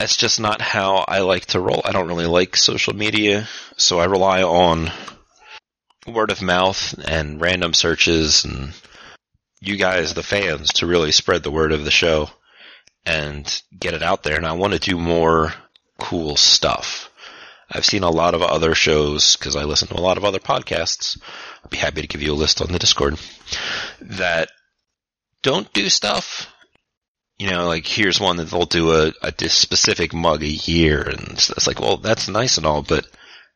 that's 0.00 0.16
just 0.16 0.40
not 0.40 0.62
how 0.62 1.04
I 1.06 1.20
like 1.20 1.44
to 1.46 1.60
roll. 1.60 1.82
I 1.84 1.92
don't 1.92 2.08
really 2.08 2.24
like 2.24 2.56
social 2.56 2.96
media, 2.96 3.46
so 3.76 4.00
I 4.00 4.06
rely 4.06 4.42
on 4.42 4.90
word 6.06 6.30
of 6.30 6.40
mouth 6.40 6.94
and 7.06 7.38
random 7.38 7.74
searches 7.74 8.46
and 8.46 8.72
you 9.60 9.76
guys, 9.76 10.14
the 10.14 10.22
fans, 10.22 10.72
to 10.72 10.86
really 10.86 11.12
spread 11.12 11.42
the 11.42 11.50
word 11.50 11.72
of 11.72 11.84
the 11.84 11.90
show 11.90 12.30
and 13.04 13.62
get 13.78 13.92
it 13.92 14.02
out 14.02 14.22
there. 14.22 14.36
And 14.36 14.46
I 14.46 14.52
want 14.52 14.72
to 14.72 14.78
do 14.78 14.96
more 14.96 15.52
cool 15.98 16.34
stuff. 16.38 17.10
I've 17.70 17.84
seen 17.84 18.02
a 18.02 18.08
lot 18.08 18.34
of 18.34 18.40
other 18.40 18.74
shows 18.74 19.36
because 19.36 19.54
I 19.54 19.64
listen 19.64 19.88
to 19.88 19.98
a 19.98 20.00
lot 20.00 20.16
of 20.16 20.24
other 20.24 20.38
podcasts. 20.38 21.20
I'd 21.62 21.70
be 21.70 21.76
happy 21.76 22.00
to 22.00 22.08
give 22.08 22.22
you 22.22 22.32
a 22.32 22.34
list 22.34 22.62
on 22.62 22.72
the 22.72 22.78
Discord 22.78 23.18
that 24.00 24.48
don't 25.42 25.70
do 25.74 25.90
stuff. 25.90 26.50
You 27.40 27.48
know, 27.48 27.68
like 27.68 27.86
here's 27.86 28.20
one 28.20 28.36
that 28.36 28.50
they'll 28.50 28.66
do 28.66 28.92
a, 28.92 29.14
a 29.22 29.48
specific 29.48 30.12
mug 30.12 30.42
a 30.42 30.46
year, 30.46 31.00
and 31.00 31.30
it's 31.30 31.66
like, 31.66 31.80
well, 31.80 31.96
that's 31.96 32.28
nice 32.28 32.58
and 32.58 32.66
all, 32.66 32.82
but 32.82 33.06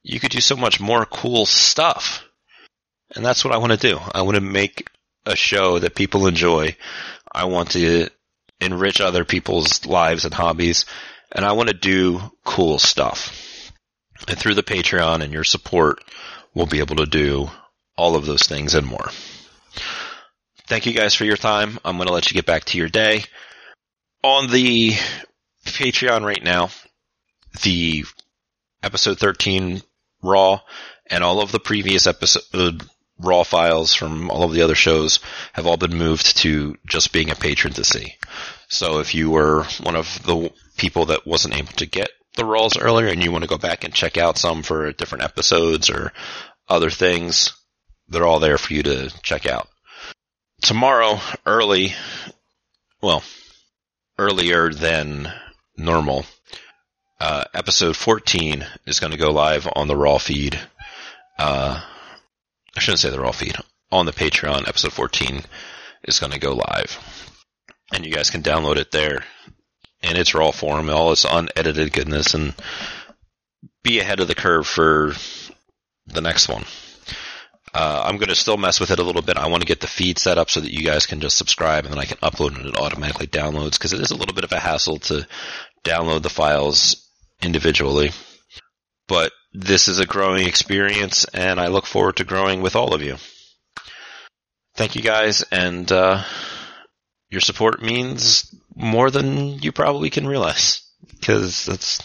you 0.02 0.18
could 0.18 0.30
do 0.30 0.40
so 0.40 0.56
much 0.56 0.80
more 0.80 1.04
cool 1.04 1.44
stuff. 1.44 2.24
And 3.14 3.22
that's 3.22 3.44
what 3.44 3.52
I 3.52 3.58
want 3.58 3.72
to 3.72 3.88
do. 3.88 3.98
I 4.14 4.22
want 4.22 4.36
to 4.36 4.40
make 4.40 4.88
a 5.26 5.36
show 5.36 5.80
that 5.80 5.94
people 5.94 6.26
enjoy. 6.26 6.76
I 7.30 7.44
want 7.44 7.72
to 7.72 8.08
enrich 8.58 9.02
other 9.02 9.26
people's 9.26 9.84
lives 9.84 10.24
and 10.24 10.32
hobbies, 10.32 10.86
and 11.30 11.44
I 11.44 11.52
want 11.52 11.68
to 11.68 11.74
do 11.74 12.22
cool 12.42 12.78
stuff. 12.78 13.70
And 14.26 14.38
through 14.38 14.54
the 14.54 14.62
Patreon 14.62 15.22
and 15.22 15.30
your 15.30 15.44
support, 15.44 16.02
we'll 16.54 16.64
be 16.64 16.78
able 16.78 16.96
to 16.96 17.04
do 17.04 17.50
all 17.98 18.16
of 18.16 18.24
those 18.24 18.44
things 18.44 18.74
and 18.74 18.86
more. 18.86 19.10
Thank 20.68 20.86
you 20.86 20.94
guys 20.94 21.14
for 21.14 21.26
your 21.26 21.36
time. 21.36 21.78
I'm 21.84 21.98
going 21.98 22.08
to 22.08 22.14
let 22.14 22.30
you 22.30 22.34
get 22.34 22.46
back 22.46 22.64
to 22.64 22.78
your 22.78 22.88
day. 22.88 23.24
On 24.24 24.50
the 24.50 24.92
Patreon 25.66 26.24
right 26.24 26.42
now, 26.42 26.70
the 27.62 28.06
episode 28.82 29.18
13 29.18 29.82
Raw 30.22 30.60
and 31.10 31.22
all 31.22 31.42
of 31.42 31.52
the 31.52 31.60
previous 31.60 32.06
episode 32.06 32.42
uh, 32.54 32.84
raw 33.18 33.42
files 33.42 33.92
from 33.92 34.30
all 34.30 34.44
of 34.44 34.52
the 34.52 34.62
other 34.62 34.74
shows 34.74 35.20
have 35.52 35.66
all 35.66 35.76
been 35.76 35.98
moved 35.98 36.38
to 36.38 36.74
just 36.86 37.12
being 37.12 37.30
a 37.30 37.34
patron 37.34 37.74
to 37.74 37.84
see. 37.84 38.14
So 38.68 39.00
if 39.00 39.14
you 39.14 39.28
were 39.28 39.64
one 39.82 39.94
of 39.94 40.06
the 40.24 40.50
people 40.78 41.04
that 41.04 41.26
wasn't 41.26 41.58
able 41.58 41.74
to 41.74 41.84
get 41.84 42.08
the 42.36 42.46
raws 42.46 42.78
earlier 42.78 43.08
and 43.08 43.22
you 43.22 43.30
want 43.30 43.44
to 43.44 43.50
go 43.50 43.58
back 43.58 43.84
and 43.84 43.92
check 43.92 44.16
out 44.16 44.38
some 44.38 44.62
for 44.62 44.90
different 44.92 45.24
episodes 45.24 45.90
or 45.90 46.14
other 46.66 46.88
things, 46.88 47.52
they're 48.08 48.24
all 48.24 48.40
there 48.40 48.56
for 48.56 48.72
you 48.72 48.84
to 48.84 49.10
check 49.22 49.44
out. 49.44 49.68
Tomorrow, 50.62 51.20
early, 51.44 51.92
well, 53.02 53.22
earlier 54.18 54.72
than 54.72 55.32
normal, 55.76 56.24
uh, 57.20 57.44
episode 57.54 57.96
14 57.96 58.66
is 58.86 59.00
going 59.00 59.12
to 59.12 59.18
go 59.18 59.30
live 59.30 59.68
on 59.74 59.88
the 59.88 59.96
raw 59.96 60.18
feed. 60.18 60.58
Uh, 61.38 61.80
I 62.76 62.80
shouldn't 62.80 63.00
say 63.00 63.10
the 63.10 63.20
raw 63.20 63.32
feed. 63.32 63.56
On 63.90 64.06
the 64.06 64.12
Patreon, 64.12 64.68
episode 64.68 64.92
14 64.92 65.42
is 66.04 66.18
going 66.18 66.32
to 66.32 66.38
go 66.38 66.54
live. 66.54 66.98
And 67.92 68.04
you 68.04 68.12
guys 68.12 68.30
can 68.30 68.42
download 68.42 68.76
it 68.76 68.90
there 68.90 69.24
in 70.02 70.16
its 70.16 70.34
raw 70.34 70.50
form, 70.50 70.90
all 70.90 71.12
its 71.12 71.24
unedited 71.24 71.92
goodness, 71.92 72.34
and 72.34 72.54
be 73.82 74.00
ahead 74.00 74.20
of 74.20 74.28
the 74.28 74.34
curve 74.34 74.66
for 74.66 75.14
the 76.06 76.20
next 76.20 76.48
one. 76.48 76.64
Uh, 77.74 78.04
I'm 78.06 78.18
going 78.18 78.28
to 78.28 78.36
still 78.36 78.56
mess 78.56 78.78
with 78.78 78.92
it 78.92 79.00
a 79.00 79.02
little 79.02 79.20
bit. 79.20 79.36
I 79.36 79.48
want 79.48 79.62
to 79.62 79.66
get 79.66 79.80
the 79.80 79.88
feed 79.88 80.18
set 80.18 80.38
up 80.38 80.48
so 80.48 80.60
that 80.60 80.72
you 80.72 80.84
guys 80.84 81.06
can 81.06 81.20
just 81.20 81.36
subscribe 81.36 81.84
and 81.84 81.92
then 81.92 81.98
I 81.98 82.04
can 82.04 82.18
upload 82.18 82.56
and 82.56 82.66
it 82.66 82.78
automatically 82.78 83.26
downloads 83.26 83.72
because 83.72 83.92
it 83.92 84.00
is 84.00 84.12
a 84.12 84.16
little 84.16 84.34
bit 84.34 84.44
of 84.44 84.52
a 84.52 84.60
hassle 84.60 84.98
to 85.00 85.26
download 85.82 86.22
the 86.22 86.30
files 86.30 87.04
individually. 87.42 88.12
But 89.08 89.32
this 89.52 89.88
is 89.88 89.98
a 89.98 90.06
growing 90.06 90.46
experience, 90.46 91.26
and 91.26 91.60
I 91.60 91.66
look 91.66 91.84
forward 91.84 92.16
to 92.16 92.24
growing 92.24 92.62
with 92.62 92.74
all 92.74 92.94
of 92.94 93.02
you. 93.02 93.16
Thank 94.76 94.96
you 94.96 95.02
guys, 95.02 95.44
and 95.52 95.90
uh, 95.92 96.22
your 97.30 97.40
support 97.40 97.82
means 97.82 98.54
more 98.74 99.10
than 99.10 99.58
you 99.60 99.72
probably 99.72 100.10
can 100.10 100.26
realize. 100.26 100.80
Because 101.08 101.66
that's 101.66 102.00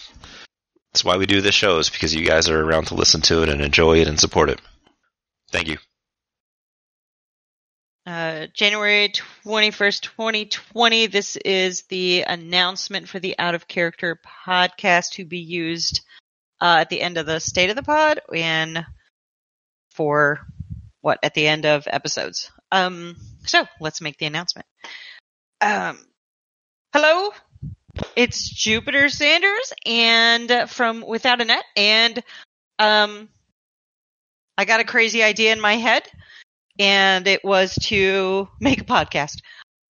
that's 0.92 1.04
why 1.04 1.18
we 1.18 1.26
do 1.26 1.42
this 1.42 1.56
show 1.56 1.78
is 1.78 1.90
because 1.90 2.14
you 2.14 2.26
guys 2.26 2.50
are 2.50 2.62
around 2.62 2.88
to 2.88 2.96
listen 2.96 3.22
to 3.22 3.44
it 3.44 3.50
and 3.50 3.62
enjoy 3.62 4.00
it 4.00 4.08
and 4.08 4.20
support 4.20 4.50
it. 4.50 4.60
Thank 5.52 5.68
you. 5.68 5.78
Uh, 8.06 8.48
January 8.54 9.10
21st, 9.46 10.02
2020. 10.02 11.08
This 11.08 11.36
is 11.38 11.84
the 11.84 12.24
announcement 12.24 13.08
for 13.08 13.20
the 13.20 13.38
Out 13.38 13.56
of 13.56 13.68
Character 13.68 14.20
podcast 14.48 15.12
to 15.12 15.26
be 15.26 15.40
used 15.40 16.02
uh, 16.62 16.78
at 16.80 16.90
the 16.90 17.02
end 17.02 17.18
of 17.18 17.26
the 17.26 17.40
state 17.40 17.70
of 17.70 17.76
the 17.76 17.84
pod 17.84 18.20
and 18.34 18.86
for 19.92 20.40
what 21.02 21.20
at 21.24 21.34
the 21.34 21.48
end 21.48 21.66
of 21.66 21.88
episodes. 21.88 22.52
Um, 22.72 23.16
so 23.46 23.66
let's 23.80 24.02
make 24.02 24.18
the 24.18 24.26
announcement. 24.26 24.66
Um, 25.62 26.00
hello, 26.94 27.32
it's 28.16 28.50
Jupiter 28.50 29.10
Sanders 29.10 29.74
and 29.86 30.68
from 30.68 31.02
Without 31.06 31.42
a 31.42 31.46
Net, 31.46 31.66
and 31.76 32.24
um, 32.80 33.30
I 34.60 34.66
got 34.66 34.82
a 34.82 34.84
crazy 34.84 35.24
idea 35.24 35.54
in 35.54 35.62
my 35.62 35.78
head, 35.78 36.04
and 36.78 37.26
it 37.30 37.46
was 37.46 37.76
to 37.84 38.50
make 38.60 38.82
a 38.82 38.84
podcast 38.84 39.38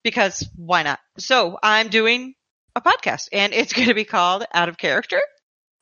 because 0.04 0.48
why 0.56 0.84
not? 0.84 1.00
So 1.18 1.58
I'm 1.64 1.88
doing 1.88 2.36
a 2.76 2.82
podcast, 2.82 3.30
and 3.34 3.52
it's 3.52 3.74
going 3.78 3.88
to 3.88 3.96
be 3.96 4.04
called 4.06 4.46
Out 4.54 4.70
of 4.70 4.78
Character 4.78 5.22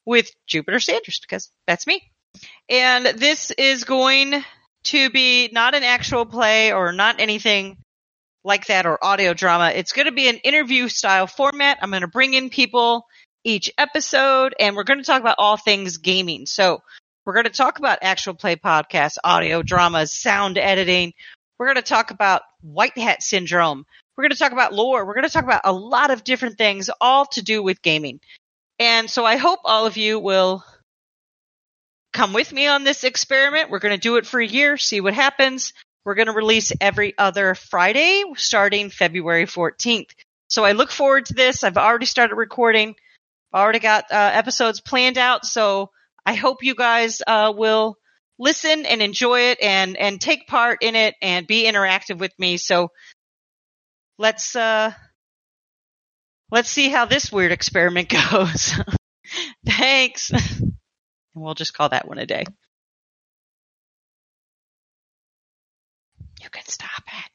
with 0.06 0.32
Jupiter 0.48 0.80
Sanders 0.80 1.20
because 1.20 1.52
that's 1.68 1.86
me. 1.86 2.02
And 2.70 3.08
this 3.08 3.52
is 3.52 3.84
going 3.84 4.42
to 4.86 5.10
be 5.10 5.50
not 5.52 5.76
an 5.76 5.84
actual 5.84 6.26
play 6.26 6.72
or 6.72 6.94
not 6.94 7.20
anything 7.20 7.76
like 8.46 8.68
that 8.68 8.86
or 8.86 9.04
audio 9.04 9.34
drama. 9.34 9.70
It's 9.76 9.92
going 9.92 10.06
to 10.06 10.14
be 10.14 10.30
an 10.30 10.38
interview 10.38 10.88
style 10.88 11.28
format. 11.28 11.80
I'm 11.82 11.90
going 11.90 12.04
to 12.04 12.08
bring 12.08 12.36
in 12.36 12.50
people 12.50 13.06
each 13.44 13.70
episode 13.78 14.56
and 14.58 14.78
we're 14.78 14.86
going 14.86 15.00
to 15.00 15.06
talk 15.06 15.20
about 15.20 15.36
all 15.40 15.58
things 15.58 15.98
gaming. 15.98 16.46
So 16.46 16.80
we're 17.28 17.34
going 17.34 17.44
to 17.44 17.50
talk 17.50 17.78
about 17.78 18.00
actual 18.04 18.34
play 18.34 18.56
podcasts, 18.56 19.18
audio 19.22 19.62
dramas, 19.62 20.14
sound 20.14 20.58
editing. 20.58 21.14
We're 21.60 21.66
going 21.66 21.76
to 21.76 21.82
talk 21.82 22.10
about 22.10 22.44
white 22.62 22.98
hat 22.98 23.22
syndrome. 23.22 23.86
We're 24.16 24.24
going 24.24 24.32
to 24.32 24.38
talk 24.38 24.54
about 24.54 24.74
lore. 24.74 25.06
We're 25.06 25.14
going 25.14 25.28
to 25.28 25.30
talk 25.30 25.44
about 25.44 25.64
a 25.66 25.74
lot 25.74 26.10
of 26.10 26.24
different 26.24 26.58
things, 26.58 26.90
all 27.02 27.26
to 27.34 27.44
do 27.44 27.62
with 27.62 27.82
gaming. 27.82 28.22
And 28.80 29.10
so 29.10 29.26
I 29.26 29.36
hope 29.36 29.60
all 29.66 29.86
of 29.86 29.98
you 29.98 30.20
will 30.20 30.64
come 32.14 32.32
with 32.32 32.54
me 32.54 32.66
on 32.66 32.86
this 32.86 33.04
experiment. 33.04 33.72
We're 33.72 33.80
going 33.80 33.94
to 33.94 34.00
do 34.00 34.16
it 34.16 34.26
for 34.26 34.40
a 34.40 34.48
year, 34.48 34.78
see 34.78 35.02
what 35.02 35.14
happens. 35.14 35.74
We're 36.06 36.16
going 36.16 36.28
to 36.28 36.34
release 36.34 36.72
every 36.80 37.14
other 37.18 37.56
Friday 37.56 38.24
starting 38.38 38.90
February 38.90 39.48
14th. 39.48 40.12
So 40.48 40.64
I 40.64 40.72
look 40.72 40.92
forward 40.92 41.26
to 41.26 41.34
this. 41.34 41.66
I've 41.66 41.76
already 41.76 42.06
started 42.06 42.36
recording. 42.36 42.96
Already 43.54 43.80
got 43.80 44.06
uh, 44.14 44.32
episodes 44.34 44.80
planned 44.80 45.18
out. 45.18 45.46
So 45.46 45.92
I 46.28 46.34
hope 46.34 46.62
you 46.62 46.76
guys 46.76 47.22
uh, 47.26 47.54
will 47.56 47.96
listen 48.38 48.86
and 48.86 49.02
enjoy 49.02 49.52
it 49.52 49.60
and 49.62 49.96
and 49.96 50.20
take 50.20 50.46
part 50.46 50.84
in 50.84 50.94
it 50.94 51.16
and 51.22 51.48
be 51.48 51.64
interactive 51.64 52.20
with 52.20 52.38
me. 52.38 52.58
So 52.58 52.90
let's 54.18 54.54
uh 54.54 54.92
let's 56.52 56.70
see 56.70 56.90
how 56.90 57.06
this 57.06 57.32
weird 57.32 57.54
experiment 57.54 58.10
goes. 58.32 58.74
Thanks. 59.66 60.30
and 60.32 60.74
we'll 61.34 61.54
just 61.54 61.74
call 61.74 61.88
that 61.90 62.10
one 62.10 62.18
a 62.18 62.26
day. 62.26 62.44
You 66.42 66.50
can 66.52 66.66
stop 66.66 67.04
it. 67.08 67.27